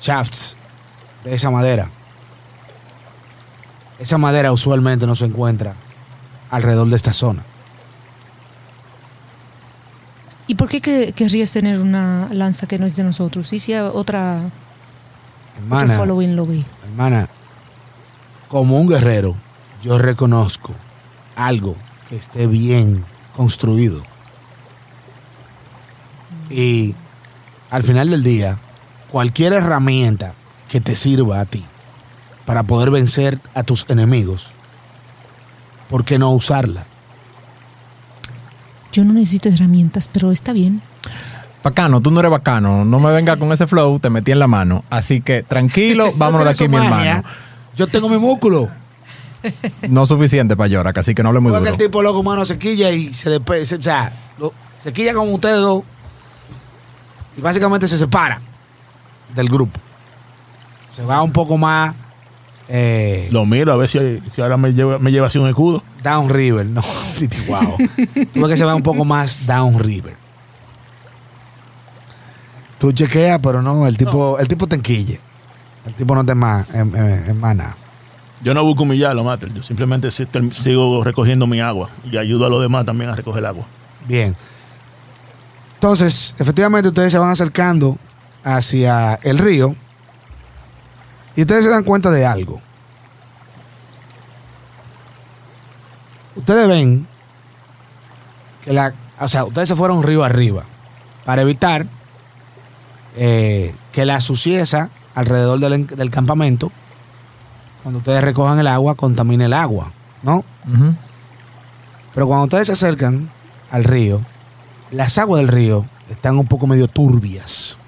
[0.00, 0.56] shafts
[1.24, 1.88] de esa madera.
[3.98, 5.74] Esa madera usualmente no se encuentra
[6.50, 7.44] alrededor de esta zona.
[10.46, 13.52] ¿Y por qué que- querrías tener una lanza que no es de nosotros?
[13.52, 13.92] ¿Y si otra,
[14.46, 14.48] otro
[15.58, 16.64] Hermana, following lo ve?
[16.84, 17.28] hermana,
[18.48, 19.34] como un guerrero,
[19.82, 20.72] yo reconozco
[21.36, 21.76] algo
[22.08, 23.04] que esté bien
[23.36, 24.02] construido.
[26.50, 26.94] Y
[27.70, 28.56] al final del día,
[29.10, 30.32] cualquier herramienta
[30.70, 31.64] que te sirva a ti
[32.46, 34.48] para poder vencer a tus enemigos,
[35.88, 36.84] ¿por qué no usarla?
[38.92, 40.80] Yo no necesito herramientas, pero está bien.
[41.62, 42.84] Bacano, tú no eres bacano.
[42.84, 44.84] No me venga con ese flow, te metí en la mano.
[44.90, 47.22] Así que tranquilo, vámonos de aquí, mi hermano.
[47.76, 48.68] Yo tengo mi músculo.
[49.88, 51.80] No suficiente para llorar, así que no hable muy Igual que duro.
[51.82, 55.14] el tipo loco, mano, se quilla y se despe- se- O sea, lo- se quilla
[55.14, 55.84] con ustedes dos.
[57.36, 58.40] Y básicamente se separa
[59.36, 59.78] del grupo.
[60.96, 61.94] Se va un poco más
[62.68, 63.98] eh, Lo miro a ver si,
[64.30, 65.82] si ahora me lleva, me lleva así un escudo.
[66.02, 66.66] downriver.
[66.66, 66.80] No,
[67.48, 67.76] wow.
[68.32, 70.14] Tú ves que se va un poco más downriver.
[72.78, 75.18] Tú chequeas, pero no, el tipo, el tipo te enquille.
[75.86, 77.76] El tipo no te más, en, en- en más nada.
[78.40, 79.52] Yo no busco humillarlo, Master.
[79.52, 83.64] Yo simplemente sigo recogiendo mi agua y ayudo a los demás también a recoger agua.
[84.06, 84.36] Bien.
[85.74, 87.98] Entonces, efectivamente, ustedes se van acercando
[88.44, 89.74] hacia el río
[91.38, 92.60] y ustedes se dan cuenta de algo.
[96.34, 97.06] Ustedes ven
[98.64, 100.64] que la, o sea, ustedes se fueron río arriba
[101.24, 101.86] para evitar
[103.16, 106.72] eh, que la sucieza alrededor del, del campamento,
[107.84, 109.92] cuando ustedes recojan el agua, contamine el agua,
[110.24, 110.44] ¿no?
[112.14, 113.30] Pero cuando ustedes se acercan
[113.70, 114.22] al río,
[114.90, 117.78] las aguas del río están un poco medio turbias.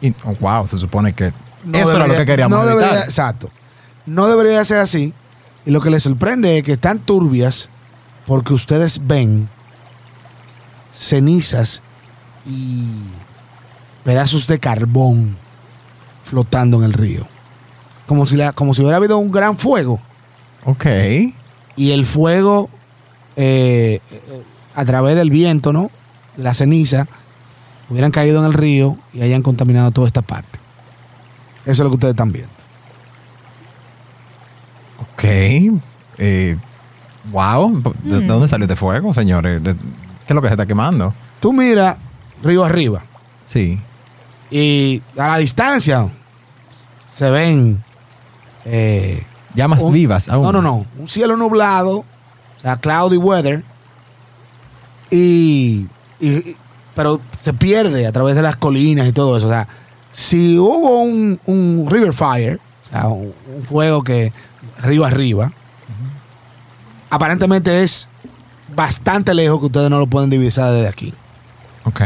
[0.00, 2.88] Y, oh, wow, se supone que No eso era lo debería- que queríamos no evitar.
[2.88, 3.50] debería- exacto.
[4.06, 5.12] No debería ser así.
[5.66, 7.68] Y lo que les sorprende es que están turbias
[8.26, 9.48] porque ustedes ven
[10.92, 11.82] cenizas
[12.46, 12.84] y
[14.04, 15.36] pedazos de carbón
[16.24, 17.26] flotando en el río.
[18.06, 20.00] Como si, la, como si hubiera habido un gran fuego.
[20.64, 20.86] Ok.
[21.76, 22.68] y el fuego
[23.36, 24.00] eh,
[24.74, 25.90] a través del viento, ¿no?
[26.36, 27.06] La ceniza
[27.88, 30.58] hubieran caído en el río y hayan contaminado toda esta parte.
[31.64, 32.50] Eso es lo que ustedes están viendo.
[35.14, 35.24] Ok.
[36.18, 36.56] Eh,
[37.30, 37.82] wow.
[38.04, 39.62] ¿De, de dónde salió este fuego, señores?
[39.62, 39.80] ¿De- ¿Qué
[40.28, 41.12] es lo que se está quemando?
[41.40, 41.96] Tú mira
[42.42, 43.02] río arriba
[43.44, 43.78] Sí.
[44.50, 46.08] y a la distancia
[47.10, 47.82] se ven
[48.64, 50.44] eh, Llamas un- vivas aún.
[50.44, 50.86] No, no, no.
[50.98, 53.64] Un cielo nublado, o sea, cloudy weather.
[55.10, 55.86] Y-
[56.20, 56.56] y-
[56.94, 59.46] pero se pierde a través de las colinas y todo eso.
[59.46, 59.66] O sea,
[60.10, 64.32] si hubo un, un river fire, o sea, un, un fuego que
[64.82, 65.52] río arriba,
[67.10, 68.08] aparentemente es
[68.74, 71.14] bastante lejos que ustedes no lo pueden divisar desde aquí.
[71.84, 72.02] Ok.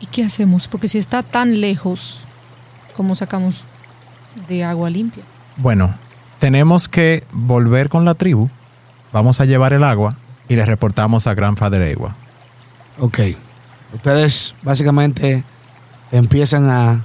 [0.00, 0.68] ¿Y qué hacemos?
[0.68, 2.20] Porque si está tan lejos,
[2.96, 3.64] ¿cómo sacamos
[4.48, 5.24] de agua limpia?
[5.56, 5.94] Bueno,
[6.38, 8.48] tenemos que volver con la tribu.
[9.12, 10.16] Vamos a llevar el agua
[10.48, 12.14] y le reportamos a Grandfather Agua.
[12.98, 13.20] Ok.
[13.96, 15.42] Ustedes básicamente
[16.12, 17.04] empiezan a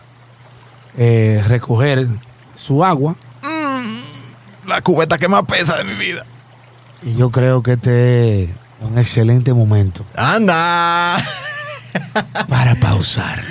[0.98, 2.08] eh, recoger
[2.56, 3.16] su agua.
[4.68, 6.26] La cubeta que más pesa de mi vida.
[7.02, 8.50] Y yo creo que este es
[8.82, 11.18] un excelente momento ¡Anda!
[12.48, 13.44] para pausar.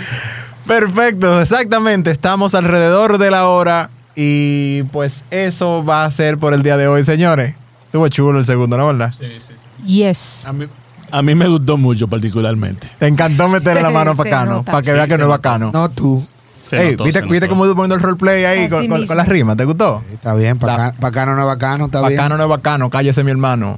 [0.66, 2.10] Perfecto, exactamente.
[2.10, 6.86] Estamos alrededor de la hora y pues eso va a ser por el día de
[6.86, 7.54] hoy, señores.
[7.86, 9.12] Estuvo chulo el segundo, ¿no, verdad?
[9.18, 9.54] Sí, sí.
[9.84, 10.46] Yes.
[10.46, 10.66] A mí,
[11.10, 12.88] a mí me gustó mucho particularmente.
[12.98, 14.72] Te encantó meterle la mano a Se bacano, nota.
[14.72, 15.70] para que Sí, vea que no es bacano.
[15.72, 16.26] No tú.
[16.72, 19.14] Ey, notó, ¿viste, viste cómo poniendo el roleplay ahí con, con- con mismo.
[19.16, 19.56] las rimas?
[19.56, 20.04] ¿Te gustó?
[20.12, 22.36] Está bien, bacano no es bacano, está Bacano bien.
[22.38, 23.76] no es bacano, cállese mi hermano.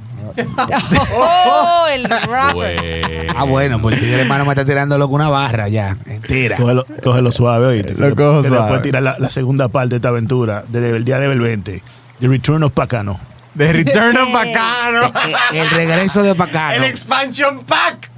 [1.15, 3.27] ¡Oh, el rapper!
[3.35, 6.57] Ah, bueno, pues el hermano me está tirando loco una barra ya, entera.
[6.57, 7.95] Cógelo, cógelo suave, oíste.
[7.95, 8.57] Lo cojo suave.
[8.61, 11.81] Después tirar la, la segunda parte de esta aventura, desde el día del 20.
[12.19, 13.19] The Return of Pacano.
[13.57, 15.05] The Return of Bacano.
[15.53, 18.09] Eh, el regreso de bacano el Expansion Pack.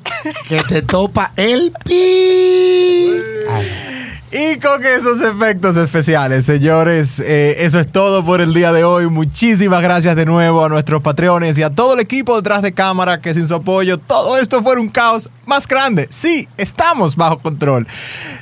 [0.47, 3.09] que te topa el pi.
[4.31, 9.07] Y con esos efectos especiales, señores, eh, eso es todo por el día de hoy.
[9.07, 13.21] Muchísimas gracias de nuevo a nuestros patreones y a todo el equipo detrás de cámara
[13.21, 16.07] que sin su apoyo todo esto fuera un caos más grande.
[16.11, 17.87] Sí, estamos bajo control.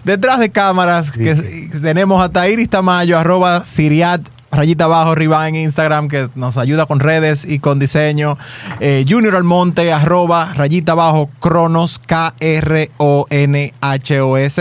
[0.04, 4.22] Detrás de cámaras que Sí, tenemos a Tairis Tamayo, arroba Siriat.
[4.54, 8.38] Rayita abajo, arriba en Instagram, que nos ayuda con redes y con diseño.
[8.80, 12.39] Eh, Junior Almonte, arroba, rayita abajo, Cronos, K-R-O-N-H-O-S.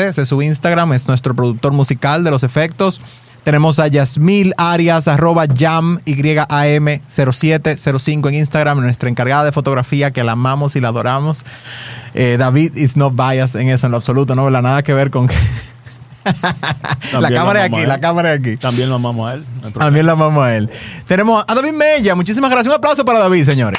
[0.08, 3.00] Ese es su Instagram, es nuestro productor musical de los efectos.
[3.44, 10.22] Tenemos a Yasmil Arias, arroba Jam, Y-A-M 0705 en Instagram, nuestra encargada de fotografía que
[10.22, 11.44] la amamos y la adoramos.
[12.14, 14.62] Eh, David is not biased en eso, en lo absoluto, no, ¿verdad?
[14.62, 15.28] nada que ver con...
[17.20, 18.56] la cámara lo es aquí, la cámara es aquí.
[18.56, 19.44] También lo amamos a él.
[19.62, 19.70] no.
[19.70, 20.70] También la amamos a él.
[21.06, 22.14] Tenemos a David Mella.
[22.14, 22.72] Muchísimas gracias.
[22.72, 23.78] Un aplauso para David, señores.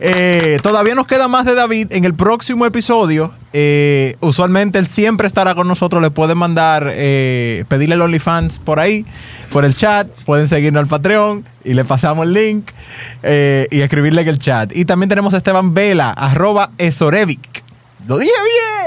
[0.00, 3.32] Eh, todavía nos queda más de David en el próximo episodio.
[3.52, 6.02] Eh, usualmente él siempre estará con nosotros.
[6.02, 9.06] Le pueden mandar, eh, pedirle el OnlyFans por ahí,
[9.50, 10.08] por el chat.
[10.26, 12.70] Pueden seguirnos al Patreon y le pasamos el link
[13.22, 14.76] y escribirle en el chat.
[14.76, 17.63] Y también tenemos a Esteban Vela, arroba Esorevic.
[18.06, 18.32] Lo dije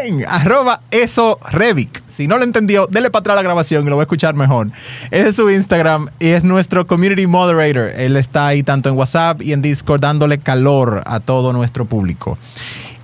[0.04, 0.26] bien.
[0.28, 2.04] Arroba eso Revic.
[2.10, 4.70] Si no lo entendió, dele para atrás la grabación y lo va a escuchar mejor.
[5.10, 7.90] Ese es su Instagram y es nuestro community moderator.
[8.00, 12.38] Él está ahí tanto en WhatsApp y en Discord dándole calor a todo nuestro público.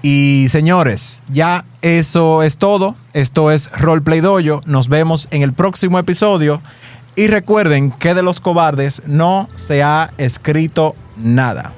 [0.03, 2.95] Y señores, ya eso es todo.
[3.13, 4.61] Esto es Roleplay Dojo.
[4.65, 6.61] Nos vemos en el próximo episodio.
[7.15, 11.71] Y recuerden que de los cobardes no se ha escrito nada.